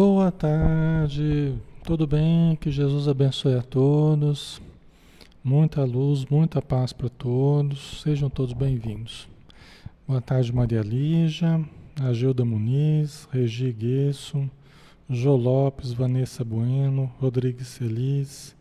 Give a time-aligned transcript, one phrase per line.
[0.00, 2.54] Boa tarde, tudo bem?
[2.54, 4.62] Que Jesus abençoe a todos.
[5.42, 8.00] Muita luz, muita paz para todos.
[8.00, 9.28] Sejam todos bem-vindos.
[10.06, 11.68] Boa tarde, Maria Lígia,
[12.00, 14.48] Agilda Muniz, Regi Guesso,
[15.10, 18.54] Jô Lopes, Vanessa Bueno, Rodrigues Feliz,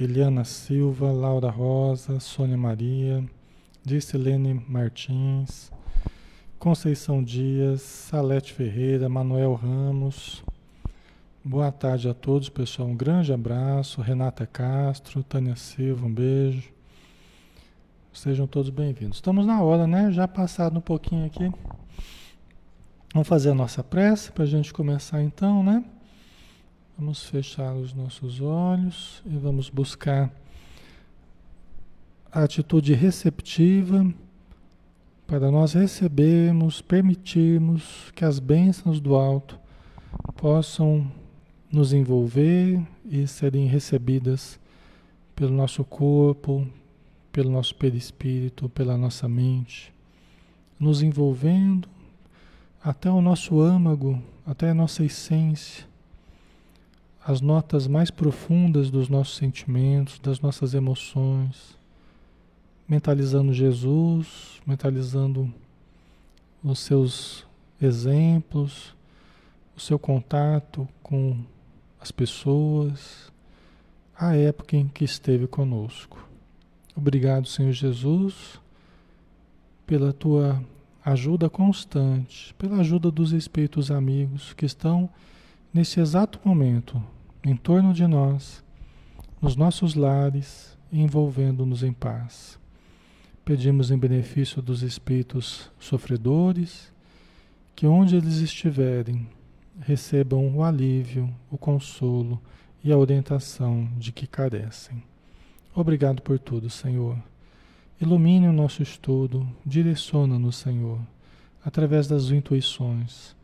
[0.00, 3.22] Eliana Silva, Laura Rosa, Sônia Maria,
[3.84, 5.70] Discelene Martins,
[6.58, 10.42] Conceição Dias, Salete Ferreira, Manuel Ramos,
[11.44, 12.88] Boa tarde a todos, pessoal.
[12.88, 14.00] Um grande abraço.
[14.00, 16.70] Renata Castro, Tânia Silva, um beijo.
[18.12, 19.16] Sejam todos bem-vindos.
[19.16, 20.12] Estamos na hora, né?
[20.12, 21.50] Já passado um pouquinho aqui.
[23.12, 25.84] Vamos fazer a nossa prece para a gente começar então, né?
[26.96, 30.30] Vamos fechar os nossos olhos e vamos buscar
[32.30, 34.06] a atitude receptiva
[35.26, 39.58] para nós recebermos, permitirmos que as bênçãos do alto
[40.36, 41.10] possam
[41.72, 44.60] nos envolver e serem recebidas
[45.34, 46.68] pelo nosso corpo,
[47.32, 49.90] pelo nosso perispírito, pela nossa mente,
[50.78, 51.88] nos envolvendo
[52.84, 55.86] até o nosso âmago, até a nossa essência,
[57.24, 61.78] as notas mais profundas dos nossos sentimentos, das nossas emoções,
[62.86, 65.50] mentalizando Jesus, mentalizando
[66.62, 67.46] os seus
[67.80, 68.94] exemplos,
[69.74, 71.38] o seu contato com
[72.02, 73.32] as pessoas,
[74.18, 76.28] a época em que esteve conosco.
[76.96, 78.60] Obrigado, Senhor Jesus,
[79.86, 80.60] pela tua
[81.04, 85.08] ajuda constante, pela ajuda dos espíritos amigos que estão
[85.72, 87.00] nesse exato momento
[87.44, 88.64] em torno de nós,
[89.40, 92.58] nos nossos lares, envolvendo-nos em paz.
[93.44, 96.92] Pedimos em benefício dos espíritos sofredores
[97.76, 99.28] que onde eles estiverem,
[99.84, 102.40] recebam o alívio, o consolo
[102.82, 105.02] e a orientação de que carecem.
[105.74, 107.16] Obrigado por tudo, Senhor.
[108.00, 111.00] Ilumine o nosso estudo, direciona-nos, Senhor,
[111.64, 113.36] através das intuições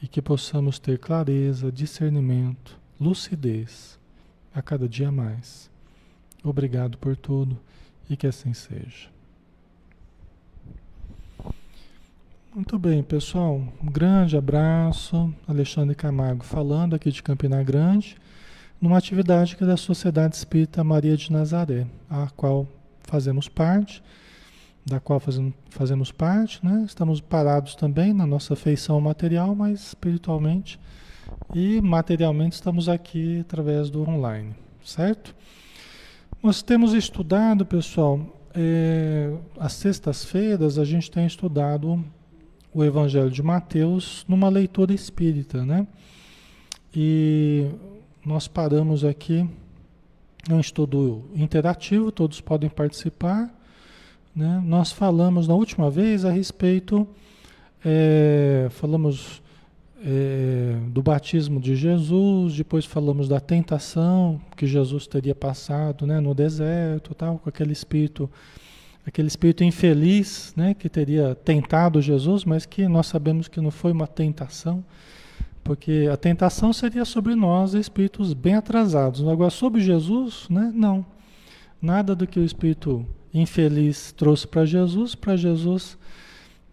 [0.00, 3.98] e que possamos ter clareza, discernimento, lucidez
[4.54, 5.70] a cada dia mais.
[6.42, 7.58] Obrigado por tudo
[8.08, 9.13] e que assim seja.
[12.54, 13.60] Muito bem, pessoal.
[13.82, 15.34] Um grande abraço.
[15.44, 18.16] Alexandre Camargo falando aqui de Campina Grande,
[18.80, 22.68] numa atividade que é da Sociedade Espírita Maria de Nazaré, a qual
[23.02, 24.00] fazemos parte,
[24.86, 26.84] da qual fazemos, parte, né?
[26.86, 30.78] Estamos parados também na nossa feição material, mas espiritualmente
[31.52, 34.54] e materialmente estamos aqui através do online,
[34.84, 35.34] certo?
[36.40, 38.20] Nós temos estudado, pessoal,
[38.54, 42.04] é, às sextas-feiras a gente tem estudado
[42.74, 45.86] o Evangelho de Mateus numa leitura espírita, né?
[46.94, 47.70] E
[48.24, 49.48] nós paramos aqui,
[50.48, 53.52] é um estudo interativo, todos podem participar.
[54.34, 54.62] Né?
[54.64, 57.06] Nós falamos na última vez a respeito,
[57.84, 59.42] é, falamos
[60.04, 66.34] é, do batismo de Jesus, depois falamos da tentação que Jesus teria passado né, no
[66.34, 68.28] deserto, tal, com aquele espírito
[69.06, 73.92] aquele espírito infeliz, né, que teria tentado Jesus, mas que nós sabemos que não foi
[73.92, 74.84] uma tentação,
[75.62, 79.26] porque a tentação seria sobre nós, espíritos bem atrasados.
[79.26, 81.04] Agora, sobre Jesus, né, não.
[81.80, 85.98] Nada do que o espírito infeliz trouxe para Jesus, para Jesus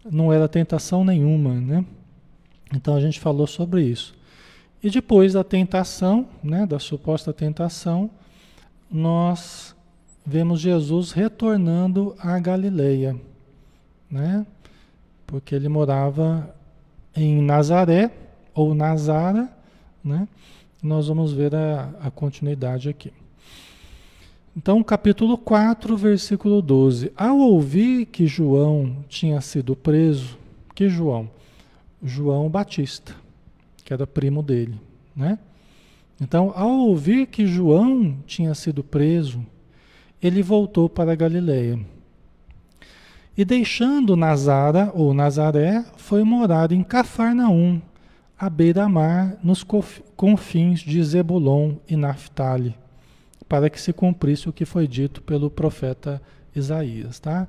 [0.09, 1.85] não era tentação nenhuma, né?
[2.73, 4.15] Então a gente falou sobre isso.
[4.81, 8.09] E depois da tentação, né, da suposta tentação,
[8.89, 9.75] nós
[10.25, 13.15] vemos Jesus retornando à Galileia,
[14.09, 14.45] né?
[15.25, 16.53] Porque ele morava
[17.15, 18.11] em Nazaré
[18.53, 19.49] ou Nazara,
[20.03, 20.27] né?
[20.81, 23.13] Nós vamos ver a, a continuidade aqui.
[24.55, 27.11] Então, capítulo 4, versículo 12.
[27.15, 30.37] Ao ouvir que João tinha sido preso,
[30.75, 31.29] que João?
[32.03, 33.15] João Batista,
[33.85, 34.77] que era primo dele,
[35.15, 35.39] né?
[36.19, 39.45] Então, ao ouvir que João tinha sido preso,
[40.21, 41.79] ele voltou para Galiléia.
[43.37, 47.81] E deixando Nazara ou Nazaré, foi morar em Cafarnaum,
[48.37, 49.63] à beira-mar, nos
[50.15, 52.75] confins de Zebulon e Naphtali,
[53.47, 56.21] para que se cumprisse o que foi dito pelo profeta
[56.55, 57.47] Isaías, tá?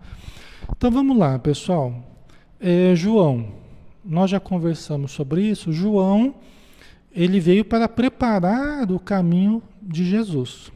[0.76, 1.94] Então vamos lá, pessoal.
[2.60, 3.46] É, João,
[4.04, 5.72] nós já conversamos sobre isso.
[5.72, 6.34] João,
[7.10, 10.70] ele veio para preparar o caminho de Jesus.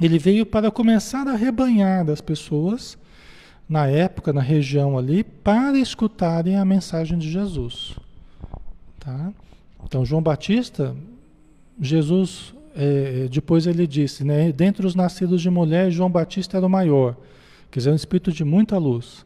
[0.00, 2.98] Ele veio para começar a rebanhar das pessoas,
[3.68, 7.94] na época, na região ali, para escutarem a mensagem de Jesus.
[8.98, 9.32] Tá?
[9.84, 10.96] Então, João Batista,
[11.80, 16.70] Jesus, é, depois ele disse, né, dentre os nascidos de mulher, João Batista era o
[16.70, 17.16] maior,
[17.70, 19.24] quer dizer, um espírito de muita luz.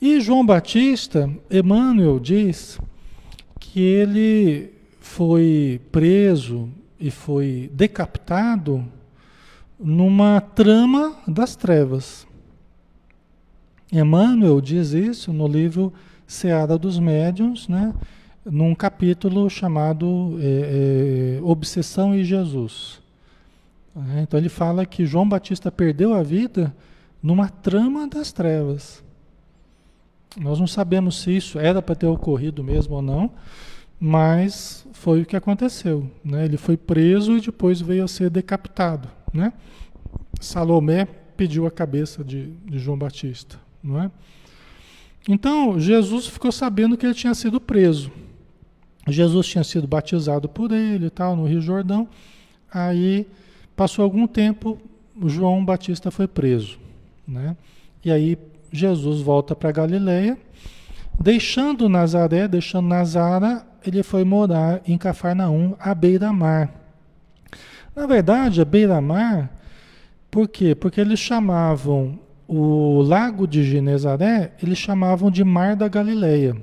[0.00, 2.78] E João Batista, Emmanuel diz
[3.58, 8.84] que ele foi preso e foi decapitado
[9.78, 12.26] numa trama das trevas.
[13.92, 15.92] Emmanuel diz isso no livro
[16.26, 17.94] Seara dos Médiuns, né?
[18.44, 23.00] num capítulo chamado é, é, Obsessão e Jesus.
[24.14, 26.74] É, então ele fala que João Batista perdeu a vida
[27.22, 29.02] numa trama das trevas.
[30.36, 33.30] Nós não sabemos se isso era para ter ocorrido mesmo ou não,
[33.98, 36.10] mas foi o que aconteceu.
[36.24, 36.44] Né?
[36.44, 39.08] Ele foi preso e depois veio a ser decapitado.
[39.32, 39.52] Né?
[40.40, 43.58] Salomé pediu a cabeça de, de João Batista.
[43.82, 44.10] Não é?
[45.28, 48.10] Então, Jesus ficou sabendo que ele tinha sido preso.
[49.06, 52.08] Jesus tinha sido batizado por ele tal, no Rio Jordão.
[52.72, 53.26] Aí,
[53.76, 54.78] passou algum tempo,
[55.26, 56.78] João Batista foi preso.
[57.26, 57.56] Né?
[58.04, 58.38] E aí,
[58.72, 60.38] Jesus volta para Galileia,
[61.20, 66.77] deixando Nazaré, deixando Nazara, ele foi morar em Cafarnaum, à beira-mar.
[67.98, 69.50] Na verdade, a beira-mar,
[70.30, 70.72] por quê?
[70.72, 72.16] Porque eles chamavam
[72.46, 76.56] o lago de Genezaré, eles chamavam de Mar da Galileia.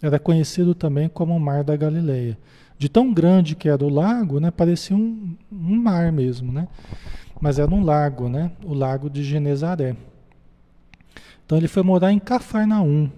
[0.00, 2.38] Era conhecido também como Mar da Galileia.
[2.78, 6.68] De tão grande que era o lago, né, parecia um, um mar mesmo, né?
[7.40, 8.52] Mas era um lago, né?
[8.64, 9.96] O lago de Genezaré.
[11.44, 13.10] Então ele foi morar em Cafarnaum,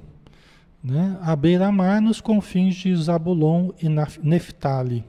[0.83, 1.19] né?
[1.21, 3.87] à beira-mar, nos confins de Zabulon e
[4.23, 5.05] Neftali,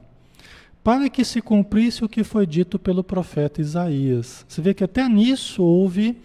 [0.82, 4.44] para que se cumprisse o que foi dito pelo profeta Isaías.
[4.48, 6.18] Você vê que até nisso houve,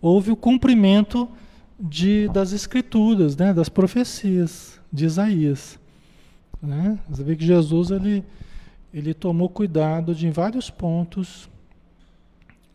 [0.00, 1.28] houve o cumprimento
[1.78, 3.52] de, das escrituras, né?
[3.52, 5.78] das profecias de Isaías.
[6.62, 6.98] Né?
[7.08, 8.24] Você vê que Jesus ele,
[8.92, 11.48] ele tomou cuidado de em vários pontos.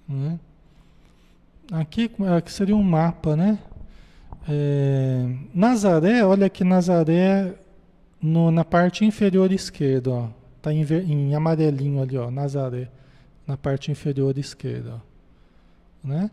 [0.07, 0.39] Né?
[1.71, 3.57] Aqui, aqui seria um mapa, né?
[4.47, 7.55] É, Nazaré, olha aqui Nazaré
[8.21, 10.44] no, na parte inferior esquerda, ó.
[10.65, 12.89] Tá em, em, amarelinho ali, ó, Nazaré,
[13.45, 16.07] na parte inferior esquerda, ó.
[16.07, 16.31] né?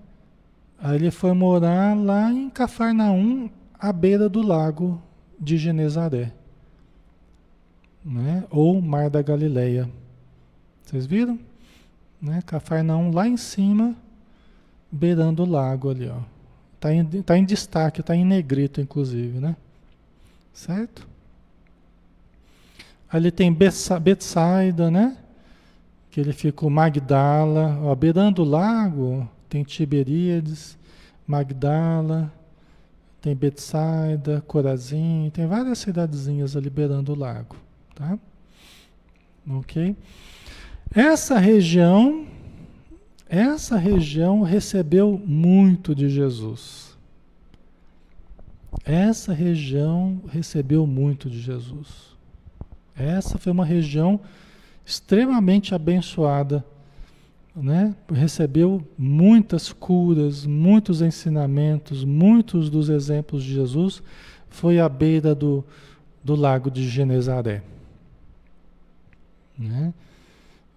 [0.78, 5.02] Aí ele foi morar lá em Cafarnaum, à beira do lago
[5.38, 6.32] de Genezaré,
[8.02, 8.44] né?
[8.48, 9.86] Ou Mar da Galileia.
[10.82, 11.38] Vocês viram?
[12.18, 12.40] Né?
[12.40, 13.94] Cafarnaum lá em cima,
[14.90, 16.10] beirando o lago ali.
[16.76, 19.54] Está em, tá em destaque, está em negrito, inclusive, né?
[20.54, 21.06] Certo?
[23.12, 25.18] Ali tem Betsaida, né?
[26.10, 30.78] Que ele ficou Magdala, ó, beirando o lago, tem Tiberíades,
[31.26, 32.32] Magdala,
[33.20, 37.56] tem Betsaida, Corazim, tem várias cidadezinhas ali beirando o lago,
[37.94, 38.18] tá?
[39.48, 39.96] Ok?
[40.94, 42.26] Essa região
[43.34, 46.94] essa região recebeu muito de Jesus.
[48.84, 52.11] Essa região recebeu muito de Jesus.
[53.02, 54.20] Essa foi uma região
[54.84, 56.64] extremamente abençoada,
[57.54, 57.94] né?
[58.10, 64.02] Recebeu muitas curas, muitos ensinamentos, muitos dos exemplos de Jesus
[64.48, 65.64] foi à beira do,
[66.22, 67.62] do lago de Genezaré.
[69.58, 69.92] Né?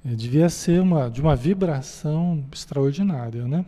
[0.03, 3.65] É, devia ser uma, de uma vibração extraordinária, né?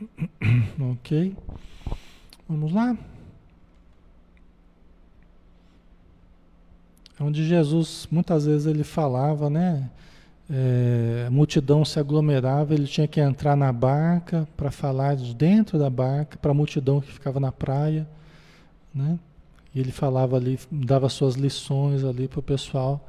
[0.92, 1.34] Ok.
[2.48, 2.96] Vamos lá.
[7.20, 9.90] Onde Jesus, muitas vezes ele falava, né?
[10.50, 15.78] É, a multidão se aglomerava, ele tinha que entrar na barca para falar de dentro
[15.78, 18.06] da barca para a multidão que ficava na praia,
[18.94, 19.18] né?
[19.74, 23.08] E ele falava ali, dava suas lições ali para o pessoal.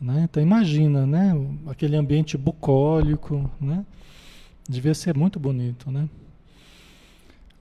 [0.00, 0.22] Né?
[0.24, 1.32] Então imagina, né?
[1.66, 3.84] Aquele ambiente bucólico, né?
[4.68, 6.08] Devia ser muito bonito, né?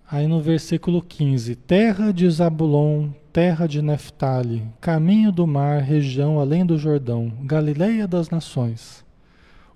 [0.09, 6.65] Aí no versículo 15: Terra de Zabulon, terra de Neftali, caminho do mar, região além
[6.65, 9.03] do Jordão, Galileia das nações.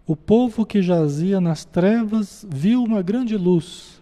[0.06, 3.98] O povo que jazia nas trevas viu uma grande luz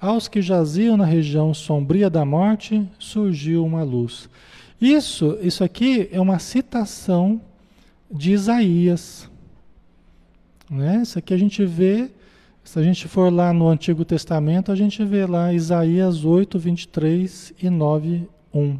[0.00, 4.28] aos que jaziam na região sombria da morte surgiu uma luz.
[4.80, 7.40] Isso, isso aqui é uma citação
[8.10, 9.28] de Isaías.
[10.70, 11.00] Né?
[11.02, 12.10] Isso aqui a gente vê,
[12.62, 17.54] se a gente for lá no Antigo Testamento, a gente vê lá Isaías 8, 23
[17.62, 18.78] e 9, 1.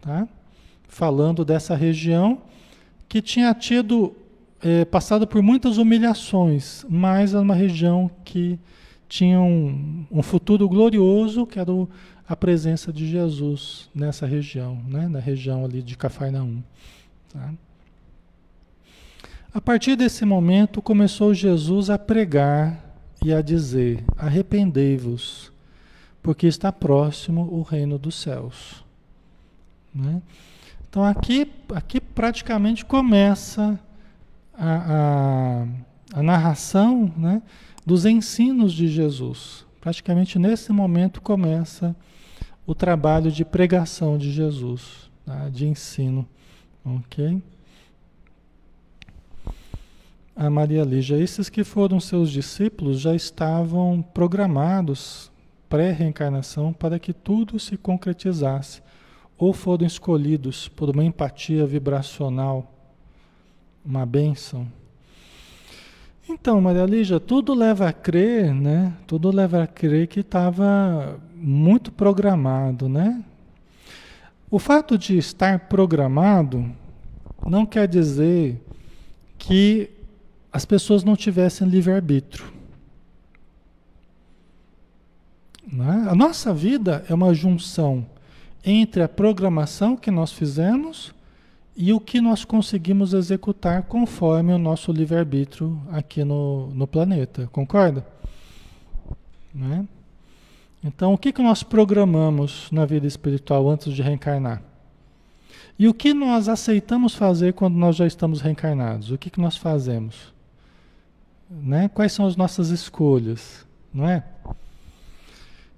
[0.00, 0.28] Tá?
[0.88, 2.42] Falando dessa região
[3.08, 4.14] que tinha tido,
[4.62, 8.58] é, passado por muitas humilhações, mas é uma região que
[9.08, 11.88] tinham um, um futuro glorioso, que era o,
[12.26, 15.06] a presença de Jesus nessa região, né?
[15.08, 16.62] na região ali de Cafarnaum.
[17.32, 17.52] Tá?
[19.54, 22.82] A partir desse momento começou Jesus a pregar
[23.22, 25.51] e a dizer: Arrependei-vos,
[26.22, 28.84] porque está próximo o reino dos céus.
[29.94, 30.22] Né?
[30.88, 33.78] Então aqui, aqui praticamente começa
[34.54, 35.66] a,
[36.14, 37.42] a, a narração né,
[37.84, 39.66] dos ensinos de Jesus.
[39.80, 41.96] Praticamente nesse momento começa
[42.64, 45.48] o trabalho de pregação de Jesus, tá?
[45.48, 46.26] de ensino.
[46.84, 47.42] Ok?
[50.36, 55.31] A Maria Lígia, esses que foram seus discípulos já estavam programados
[55.72, 58.82] pré-reencarnação para que tudo se concretizasse,
[59.38, 62.70] ou foram escolhidos por uma empatia vibracional,
[63.82, 64.70] uma bênção.
[66.28, 68.92] Então, Maria Lígia, tudo leva a crer, né?
[69.06, 73.24] Tudo leva a crer que estava muito programado, né?
[74.50, 76.70] O fato de estar programado
[77.46, 78.62] não quer dizer
[79.38, 79.88] que
[80.52, 82.61] as pessoas não tivessem livre-arbítrio.
[85.80, 86.10] É?
[86.10, 88.04] A nossa vida é uma junção
[88.64, 91.14] entre a programação que nós fizemos
[91.74, 97.48] e o que nós conseguimos executar conforme o nosso livre-arbítrio aqui no, no planeta.
[97.50, 98.06] Concorda?
[99.54, 99.86] Né?
[100.84, 104.62] Então, o que, que nós programamos na vida espiritual antes de reencarnar?
[105.78, 109.10] E o que nós aceitamos fazer quando nós já estamos reencarnados?
[109.10, 110.32] O que, que nós fazemos?
[111.50, 111.88] Né?
[111.88, 113.66] Quais são as nossas escolhas?
[113.92, 114.24] Não é?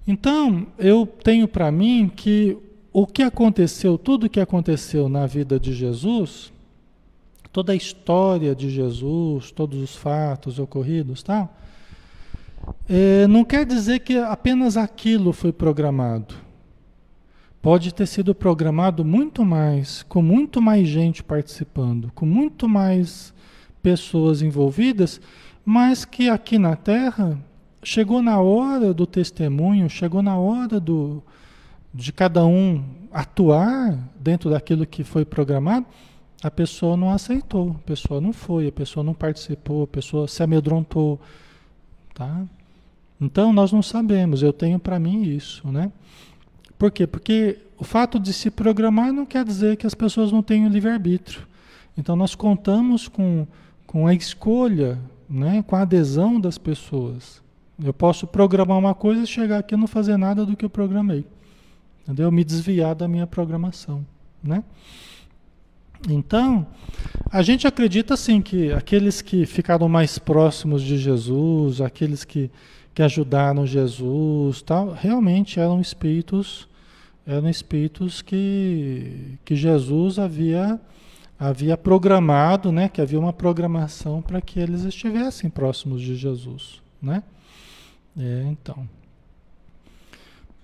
[0.07, 2.57] Então, eu tenho para mim que
[2.93, 6.53] o que aconteceu, tudo o que aconteceu na vida de Jesus,
[7.51, 11.53] toda a história de Jesus, todos os fatos ocorridos, tal,
[12.87, 16.35] é, não quer dizer que apenas aquilo foi programado.
[17.61, 23.33] Pode ter sido programado muito mais, com muito mais gente participando, com muito mais
[23.81, 25.19] pessoas envolvidas,
[25.65, 27.39] mas que aqui na Terra
[27.85, 31.23] chegou na hora do testemunho, chegou na hora do,
[31.93, 35.85] de cada um atuar dentro daquilo que foi programado,
[36.43, 40.41] a pessoa não aceitou, a pessoa não foi, a pessoa não participou, a pessoa se
[40.43, 41.21] amedrontou,
[42.13, 42.43] tá?
[43.21, 45.91] Então nós não sabemos, eu tenho para mim isso, né?
[46.77, 47.07] Por quê?
[47.07, 51.47] Porque o fato de se programar não quer dizer que as pessoas não tenham livre-arbítrio.
[51.97, 53.47] Então nós contamos com,
[53.87, 54.99] com a escolha,
[55.29, 55.63] né?
[55.65, 57.44] com a adesão das pessoas.
[57.83, 60.69] Eu posso programar uma coisa e chegar aqui e não fazer nada do que eu
[60.69, 61.25] programei.
[62.03, 62.31] Entendeu?
[62.31, 64.05] Me desviar da minha programação,
[64.43, 64.63] né?
[66.07, 66.67] Então,
[67.31, 72.51] a gente acredita assim que aqueles que ficaram mais próximos de Jesus, aqueles que,
[72.93, 76.67] que ajudaram Jesus, tal, realmente eram espíritos,
[77.25, 80.79] eram espíritos que, que Jesus havia
[81.37, 87.23] havia programado, né, que havia uma programação para que eles estivessem próximos de Jesus, né?
[88.17, 88.87] É, então.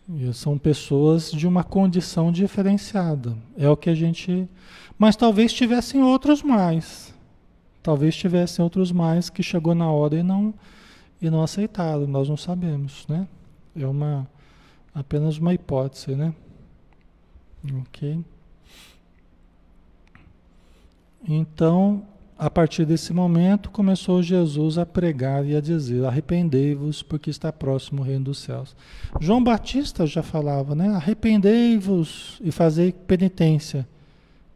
[0.10, 3.38] E são pessoas de uma condição diferenciada.
[3.58, 4.48] É o que a gente.
[4.98, 7.14] Mas talvez tivessem outros mais.
[7.82, 10.54] Talvez tivessem outros mais que chegou na hora e não
[11.22, 12.08] e não aceitaram.
[12.08, 13.28] Nós não sabemos, né?
[13.76, 14.28] É uma
[14.94, 16.34] apenas uma hipótese, né?
[17.82, 18.24] Ok.
[21.28, 22.04] Então
[22.42, 28.02] a partir desse momento, começou Jesus a pregar e a dizer: Arrependei-vos, porque está próximo
[28.02, 28.76] o reino dos céus.
[29.20, 30.88] João Batista já falava, né?
[30.88, 33.88] Arrependei-vos e fazei penitência,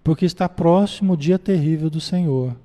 [0.03, 2.55] porque está próximo o dia terrível do Senhor.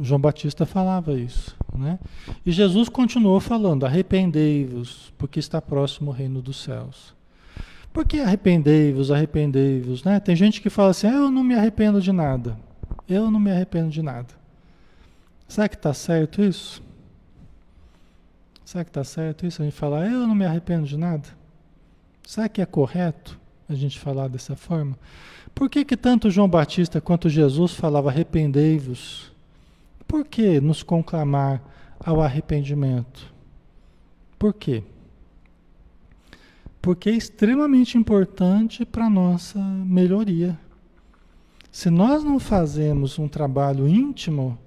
[0.00, 1.98] João Batista falava isso, né?
[2.44, 7.12] E Jesus continuou falando: Arrependei-vos, porque está próximo o reino dos céus.
[7.92, 10.20] Por que arrependei-vos, arrependei-vos, né?
[10.20, 12.56] Tem gente que fala assim: ah, Eu não me arrependo de nada.
[13.08, 14.28] Eu não me arrependo de nada.
[15.48, 16.82] Será que está certo isso?
[18.64, 19.62] Será que está certo isso?
[19.62, 21.28] A gente falar, eu não me arrependo de nada?
[22.26, 24.98] Será que é correto a gente falar dessa forma?
[25.54, 29.32] Por que, que tanto João Batista quanto Jesus falava arrependei-vos?
[30.06, 31.62] Por que nos conclamar
[31.98, 33.32] ao arrependimento?
[34.38, 34.82] Por quê?
[36.82, 40.58] Porque é extremamente importante para a nossa melhoria.
[41.76, 44.58] Se nós não fazemos um trabalho íntimo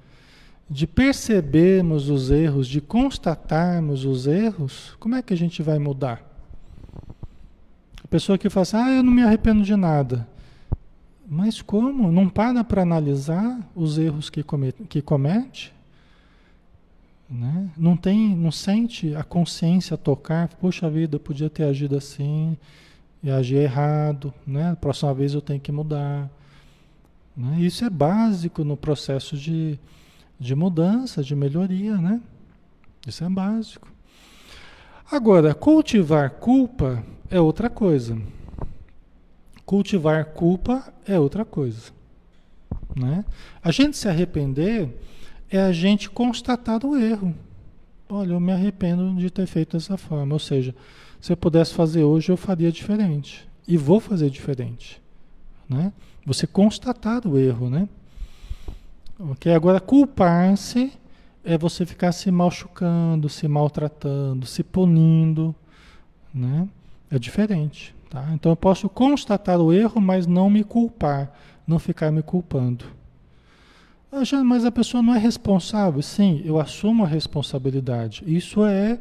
[0.69, 6.21] de percebermos os erros, de constatarmos os erros, como é que a gente vai mudar?
[8.03, 10.27] A pessoa que fala assim, ah, eu não me arrependo de nada.
[11.27, 12.11] Mas como?
[12.11, 14.83] Não para para analisar os erros que comete?
[14.83, 15.73] Que comete?
[17.27, 17.71] Né?
[17.75, 22.55] Não tem, não sente a consciência tocar, poxa vida, eu podia ter agido assim
[23.23, 24.77] e agir errado, né?
[24.79, 26.29] Próxima vez eu tenho que mudar.
[27.39, 27.61] Né?
[27.61, 29.79] Isso é básico no processo de,
[30.37, 32.19] de mudança, de melhoria, né?
[33.07, 33.87] Isso é básico.
[35.09, 38.21] Agora, cultivar culpa é outra coisa.
[39.65, 41.93] Cultivar culpa é outra coisa.
[42.93, 43.23] Né?
[43.63, 44.89] A gente se arrepender
[45.49, 47.33] é a gente constatar o erro.
[48.09, 50.33] Olha, eu me arrependo de ter feito dessa forma.
[50.33, 50.75] Ou seja,
[51.21, 53.47] se eu pudesse fazer hoje, eu faria diferente.
[53.65, 55.01] E vou fazer diferente.
[55.69, 55.93] Né?
[56.25, 57.87] Você constatar o erro, né?
[59.19, 59.53] Ok?
[59.53, 60.91] Agora, culpar-se
[61.43, 65.55] é você ficar se machucando, se maltratando, se punindo,
[66.33, 66.67] né?
[67.09, 68.29] É diferente, tá?
[68.33, 71.33] Então eu posso constatar o erro, mas não me culpar,
[71.65, 72.85] não ficar me culpando.
[74.11, 76.01] Ah, mas a pessoa não é responsável?
[76.01, 78.23] Sim, eu assumo a responsabilidade.
[78.25, 78.99] Isso é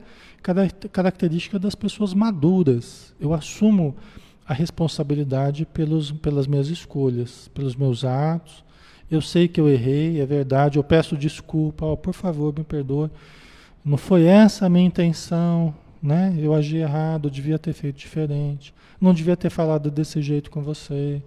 [0.92, 3.14] característica das pessoas maduras.
[3.18, 3.96] Eu assumo
[4.48, 8.64] a responsabilidade pelos, pelas minhas escolhas, pelos meus atos.
[9.10, 10.78] Eu sei que eu errei, é verdade.
[10.78, 13.10] Eu peço desculpa, oh, por favor, me perdoe.
[13.84, 16.34] Não foi essa a minha intenção, né?
[16.38, 18.72] Eu agi errado, eu devia ter feito diferente.
[18.98, 21.22] Não devia ter falado desse jeito com você.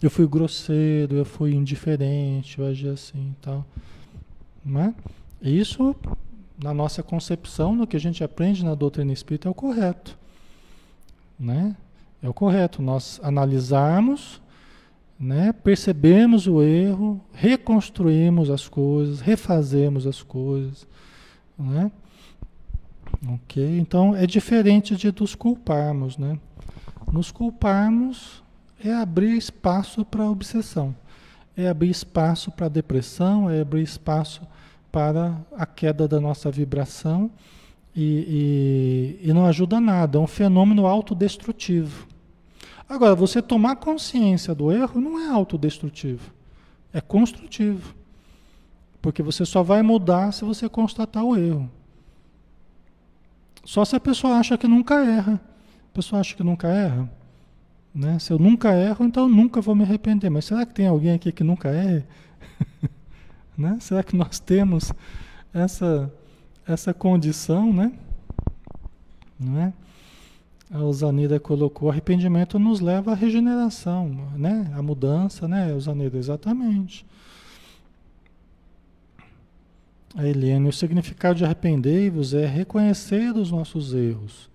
[0.00, 3.66] Eu fui grosseiro, eu fui indiferente, eu agi assim e tal.
[4.64, 4.94] Né?
[5.42, 5.96] Isso,
[6.62, 10.16] na nossa concepção, no que a gente aprende na doutrina espírita, é o correto.
[11.38, 11.74] Né?
[12.26, 12.82] É o correto.
[12.82, 14.42] Nós analisarmos,
[15.18, 15.52] né?
[15.52, 20.88] percebemos o erro, reconstruímos as coisas, refazemos as coisas.
[21.56, 21.88] Né?
[23.28, 23.78] Ok?
[23.78, 26.18] Então é diferente de nos culparmos.
[26.18, 26.36] Né?
[27.12, 28.42] Nos culparmos
[28.84, 30.96] é abrir espaço para a obsessão,
[31.56, 34.42] é abrir espaço para a depressão, é abrir espaço
[34.90, 37.30] para a queda da nossa vibração
[37.94, 42.15] e, e, e não ajuda nada, é um fenômeno autodestrutivo.
[42.88, 46.30] Agora, você tomar consciência do erro não é autodestrutivo,
[46.92, 47.94] é construtivo.
[49.02, 51.70] Porque você só vai mudar se você constatar o erro.
[53.64, 55.40] Só se a pessoa acha que nunca erra.
[55.90, 57.10] A pessoa acha que nunca erra.
[57.94, 58.18] Né?
[58.18, 60.30] Se eu nunca erro, então eu nunca vou me arrepender.
[60.30, 62.04] Mas será que tem alguém aqui que nunca erre?
[63.56, 63.78] né?
[63.80, 64.92] Será que nós temos
[65.52, 66.12] essa,
[66.66, 67.92] essa condição, né?
[69.38, 69.72] Não é?
[70.70, 74.70] A Osanida colocou, arrependimento nos leva à regeneração, né?
[74.74, 76.18] A mudança, né, Osanida?
[76.18, 77.06] Exatamente.
[80.14, 84.48] A Eliane, o significado de arrepender-vos é reconhecer os nossos erros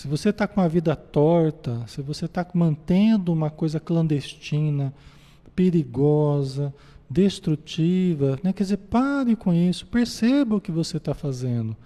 [0.00, 4.94] se você está com a vida torta, se você está mantendo uma coisa clandestina,
[5.54, 6.72] perigosa,
[7.08, 8.50] destrutiva, né?
[8.50, 11.76] quer dizer, pare com isso, perceba o que você está fazendo.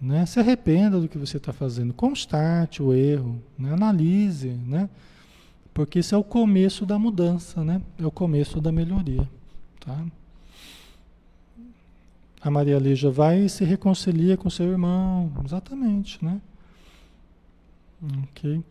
[0.00, 0.24] Né?
[0.26, 3.72] Se arrependa do que você está fazendo, constate o erro, né?
[3.72, 4.88] analise, né?
[5.74, 7.82] porque isso é o começo da mudança, né?
[7.98, 9.28] é o começo da melhoria.
[9.80, 10.04] Tá?
[12.40, 16.40] A Maria Lígia vai e se reconcilia com seu irmão, exatamente, né?
[18.22, 18.62] Ok.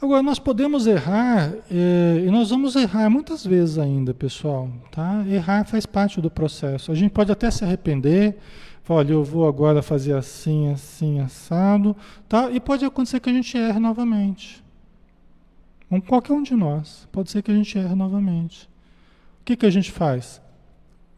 [0.00, 4.70] Agora, nós podemos errar, é, e nós vamos errar muitas vezes ainda, pessoal.
[4.90, 5.24] Tá?
[5.28, 6.90] Errar faz parte do processo.
[6.90, 8.38] A gente pode até se arrepender,
[8.82, 11.96] falar, olha, eu vou agora fazer assim, assim, assado,
[12.28, 12.50] tá?
[12.50, 14.64] e pode acontecer que a gente erre novamente.
[15.90, 18.68] Um, qualquer um de nós, pode ser que a gente erre novamente.
[19.40, 20.40] O que, que a gente faz?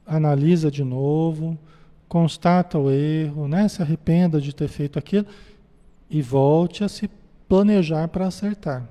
[0.06, 1.58] Analisa de novo,
[2.08, 3.68] constata o erro, né?
[3.68, 5.26] se arrependa de ter feito aquilo
[6.08, 7.08] e volte a se
[7.48, 8.88] planejar para acertar.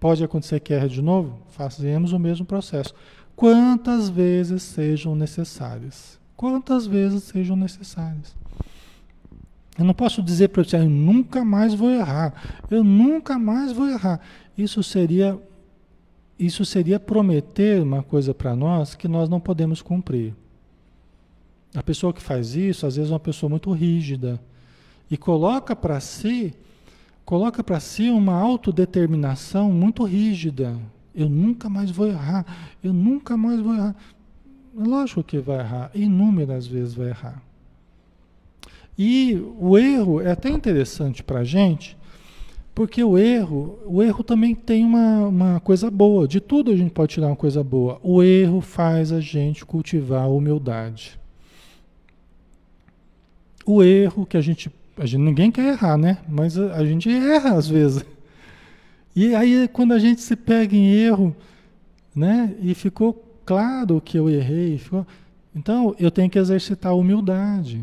[0.00, 1.40] Pode acontecer que erre de novo?
[1.48, 2.94] Fazemos o mesmo processo.
[3.34, 6.17] Quantas vezes sejam necessárias.
[6.38, 8.32] Quantas vezes sejam necessárias.
[9.76, 12.32] Eu não posso dizer para você, eu nunca mais vou errar.
[12.70, 14.20] Eu nunca mais vou errar.
[14.56, 15.36] Isso seria
[16.38, 20.32] isso seria prometer uma coisa para nós que nós não podemos cumprir.
[21.74, 24.40] A pessoa que faz isso, às vezes é uma pessoa muito rígida,
[25.10, 26.54] e coloca para si,
[27.24, 30.78] coloca para si uma autodeterminação muito rígida.
[31.12, 32.46] Eu nunca mais vou errar,
[32.80, 33.96] eu nunca mais vou errar.
[34.78, 37.42] Lógico que vai errar, inúmeras vezes vai errar.
[38.96, 41.96] E o erro é até interessante para a gente,
[42.74, 46.28] porque o erro, o erro também tem uma, uma coisa boa.
[46.28, 47.98] De tudo a gente pode tirar uma coisa boa.
[48.02, 51.18] O erro faz a gente cultivar a humildade.
[53.66, 56.18] O erro que a gente a gente, ninguém quer errar, né?
[56.28, 58.04] Mas a, a, gente erra às vezes.
[59.14, 61.34] E aí, quando a gente se pega em erro,
[62.14, 62.54] né?
[62.60, 65.06] E ficou claro que eu errei, ficou...
[65.56, 67.82] então eu tenho que exercitar a humildade.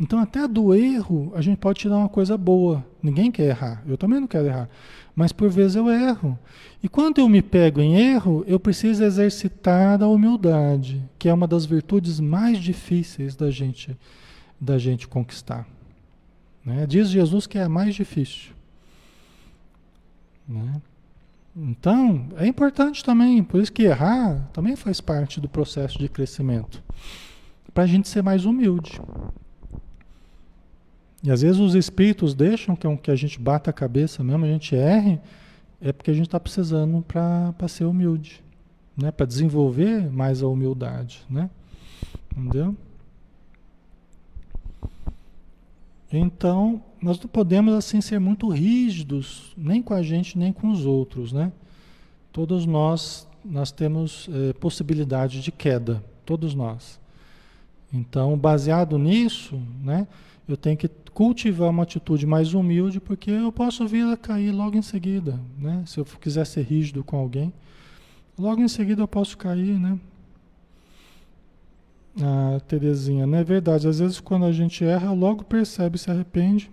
[0.00, 2.84] Então, até do erro, a gente pode tirar uma coisa boa.
[3.00, 3.84] Ninguém quer errar.
[3.86, 4.68] Eu também não quero errar.
[5.14, 6.36] Mas por vezes eu erro.
[6.82, 11.46] E quando eu me pego em erro, eu preciso exercitar a humildade, que é uma
[11.46, 13.96] das virtudes mais difíceis da gente,
[14.60, 15.68] da gente conquistar.
[16.64, 16.84] Né?
[16.84, 18.52] Diz Jesus que é a mais difícil.
[20.48, 20.80] Né?
[21.60, 26.80] Então, é importante também, por isso que errar também faz parte do processo de crescimento.
[27.74, 29.00] Para a gente ser mais humilde.
[31.20, 34.76] E às vezes os espíritos deixam que, a gente bata a cabeça mesmo, a gente
[34.76, 35.20] erre,
[35.80, 38.40] é porque a gente está precisando para ser humilde,
[38.96, 39.10] né?
[39.10, 41.26] para desenvolver mais a humildade.
[41.28, 41.50] Né?
[42.36, 42.76] Entendeu?
[46.12, 50.84] Então, nós não podemos assim ser muito rígidos, nem com a gente, nem com os
[50.84, 51.52] outros, né?
[52.32, 57.00] Todos nós, nós temos é, possibilidade de queda, todos nós.
[57.92, 60.06] Então, baseado nisso, né?
[60.46, 64.76] Eu tenho que cultivar uma atitude mais humilde, porque eu posso vir a cair logo
[64.76, 65.82] em seguida, né?
[65.86, 67.52] Se eu quiser ser rígido com alguém,
[68.38, 69.98] logo em seguida eu posso cair, né?
[72.20, 73.86] Ah, Terezinha, não é verdade.
[73.86, 76.70] Às vezes quando a gente erra, logo percebe, se arrepende,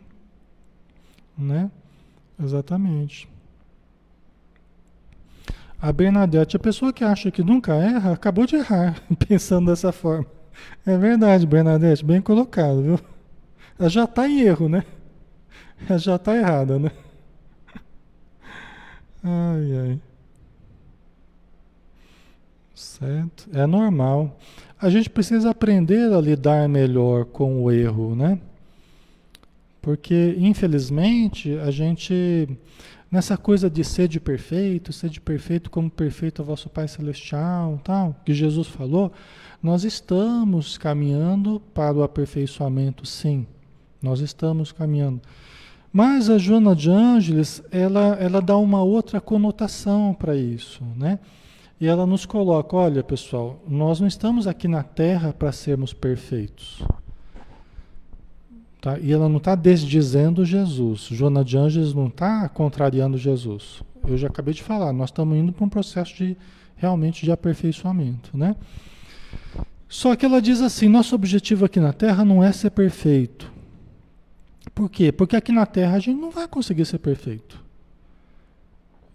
[1.37, 1.69] né?
[2.41, 3.27] Exatamente.
[5.81, 10.25] A Bernadette, a pessoa que acha que nunca erra, acabou de errar, pensando dessa forma.
[10.85, 12.99] É verdade, Bernadette, bem colocado, viu?
[13.77, 14.83] Ela já está em erro, né?
[15.87, 16.91] Ela já está errada, né?
[19.23, 19.99] Ai, ai.
[22.73, 23.49] Certo?
[23.53, 24.37] É normal.
[24.79, 28.39] A gente precisa aprender a lidar melhor com o erro, né?
[29.85, 32.49] Porque, infelizmente, a gente,
[33.11, 37.79] nessa coisa de ser de perfeito, ser de perfeito como perfeito é vosso Pai Celestial,
[37.83, 39.11] tal, que Jesus falou,
[39.61, 43.45] nós estamos caminhando para o aperfeiçoamento, sim.
[44.01, 45.21] Nós estamos caminhando.
[45.93, 51.19] Mas a Joana de Ângeles, ela, ela dá uma outra conotação para isso, né?
[51.79, 56.83] E ela nos coloca, olha pessoal, nós não estamos aqui na Terra para sermos perfeitos.
[58.85, 58.99] Tá?
[58.99, 61.07] E ela não está desdizendo Jesus.
[61.09, 63.81] Joana de Ângeles não está contrariando Jesus.
[64.07, 66.37] Eu já acabei de falar, nós estamos indo para um processo de
[66.75, 68.55] realmente de aperfeiçoamento, né?
[69.89, 73.51] Só que ela diz assim, nosso objetivo aqui na Terra não é ser perfeito.
[74.75, 75.11] Por quê?
[75.11, 77.59] Porque aqui na Terra a gente não vai conseguir ser perfeito.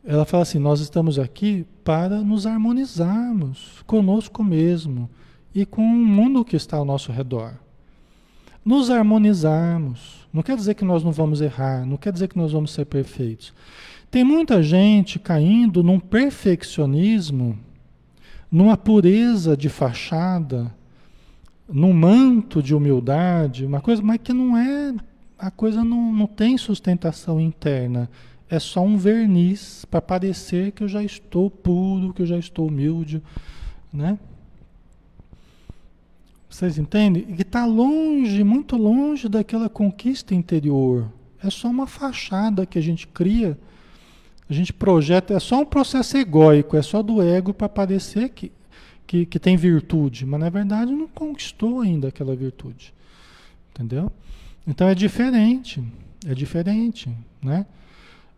[0.05, 5.09] Ela fala assim: nós estamos aqui para nos harmonizarmos conosco mesmo
[5.55, 7.55] e com o mundo que está ao nosso redor.
[8.65, 10.29] Nos harmonizarmos.
[10.33, 12.85] Não quer dizer que nós não vamos errar, não quer dizer que nós vamos ser
[12.85, 13.53] perfeitos.
[14.11, 17.59] Tem muita gente caindo num perfeccionismo,
[18.51, 20.73] numa pureza de fachada,
[21.69, 24.95] num manto de humildade, uma coisa, mas que não é
[25.39, 28.11] a coisa não, não tem sustentação interna.
[28.49, 32.67] É só um verniz para parecer que eu já estou puro, que eu já estou
[32.67, 33.23] humilde,
[33.93, 34.19] né?
[36.51, 37.25] Vocês entendem?
[37.29, 41.11] E está longe, muito longe daquela conquista interior.
[41.43, 43.57] É só uma fachada que a gente cria,
[44.49, 48.51] a gente projeta, é só um processo egóico, é só do ego para parecer que,
[49.07, 52.93] que, que tem virtude, mas na verdade não conquistou ainda aquela virtude.
[53.71, 54.11] Entendeu?
[54.67, 55.83] Então é diferente,
[56.27, 57.09] é diferente,
[57.41, 57.65] né?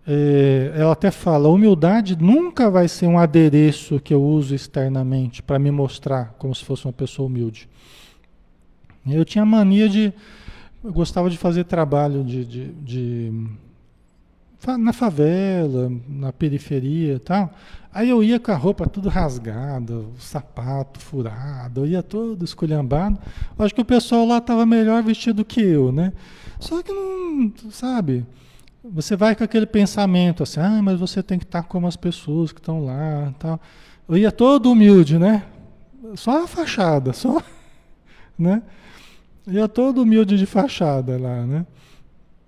[0.07, 5.59] É, ela até fala, humildade nunca vai ser um adereço que eu uso externamente para
[5.59, 7.69] me mostrar como se fosse uma pessoa humilde.
[9.07, 10.13] Eu tinha mania de,
[10.83, 13.33] eu gostava de fazer trabalho de, de, de
[14.79, 17.53] na favela, na periferia e tal.
[17.93, 23.19] Aí eu ia com a roupa tudo rasgada, o sapato furado, eu ia todo esculhambado.
[23.59, 26.13] Acho que o pessoal lá estava melhor vestido que eu, né?
[26.59, 28.25] Só que não, sabe?
[28.85, 32.51] Você vai com aquele pensamento assim, ah, mas você tem que estar como as pessoas
[32.51, 33.61] que estão lá tal.
[34.09, 35.45] Eu ia todo humilde, né?
[36.17, 37.41] Só a fachada, só,
[38.37, 38.61] né?
[39.47, 41.65] Ia todo humilde de fachada lá, né?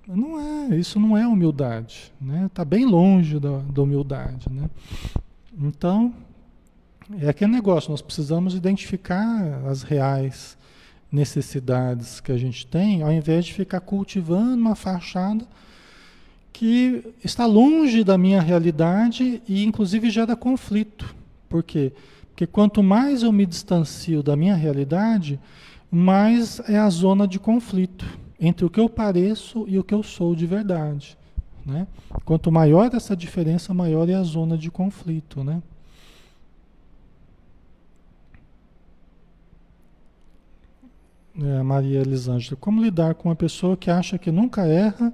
[0.08, 2.46] Não é, isso não é humildade, né?
[2.46, 4.68] Está bem longe da, da humildade, né?
[5.56, 6.12] Então,
[7.20, 10.58] é aquele negócio, nós precisamos identificar as reais
[11.12, 15.46] necessidades que a gente tem, ao invés de ficar cultivando uma fachada
[16.54, 21.14] que está longe da minha realidade e inclusive gera conflito.
[21.48, 21.92] Por quê?
[22.30, 25.38] Porque quanto mais eu me distancio da minha realidade,
[25.90, 28.06] mais é a zona de conflito
[28.40, 31.18] entre o que eu pareço e o que eu sou de verdade.
[31.66, 31.86] Né?
[32.24, 35.44] Quanto maior essa diferença, maior é a zona de conflito.
[35.44, 35.60] Né?
[41.42, 45.12] é, Maria Elisângela, como lidar com uma pessoa que acha que nunca erra,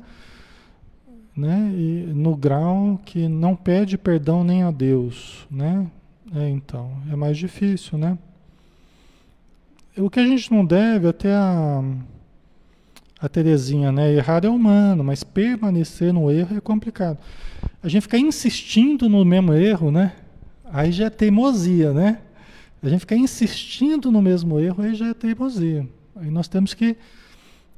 [1.41, 1.73] né?
[1.75, 5.87] E no grau que não pede perdão nem a Deus, né?
[6.35, 8.17] É, então, é mais difícil, né?
[9.97, 11.83] O que a gente não deve, até a,
[13.21, 14.13] a Terezinha, né?
[14.13, 17.19] Errar é humano, mas permanecer no erro é complicado.
[17.83, 20.13] A gente ficar insistindo no mesmo erro, né?
[20.73, 22.21] Aí já é teimosia, né?
[22.83, 25.87] A gente ficar insistindo no mesmo erro, aí já é teimosia.
[26.15, 26.97] Aí nós temos que.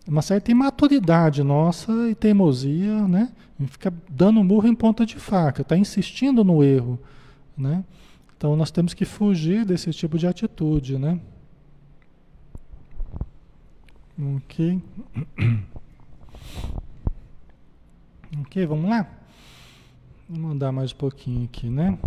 [0.06, 3.32] Uma certa imaturidade nossa e teimosia, né?
[3.60, 6.98] A fica dando murro em ponta de faca, está insistindo no erro,
[7.56, 7.84] né?
[8.36, 11.20] Então nós temos que fugir desse tipo de atitude, né?
[14.36, 14.82] Ok.
[18.40, 19.06] Ok, vamos lá?
[20.26, 21.98] Vou mandar mais um pouquinho aqui, né?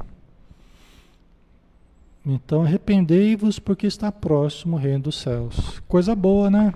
[2.26, 5.80] Então, arrependei-vos porque está próximo o reino dos céus.
[5.88, 6.74] Coisa boa, né?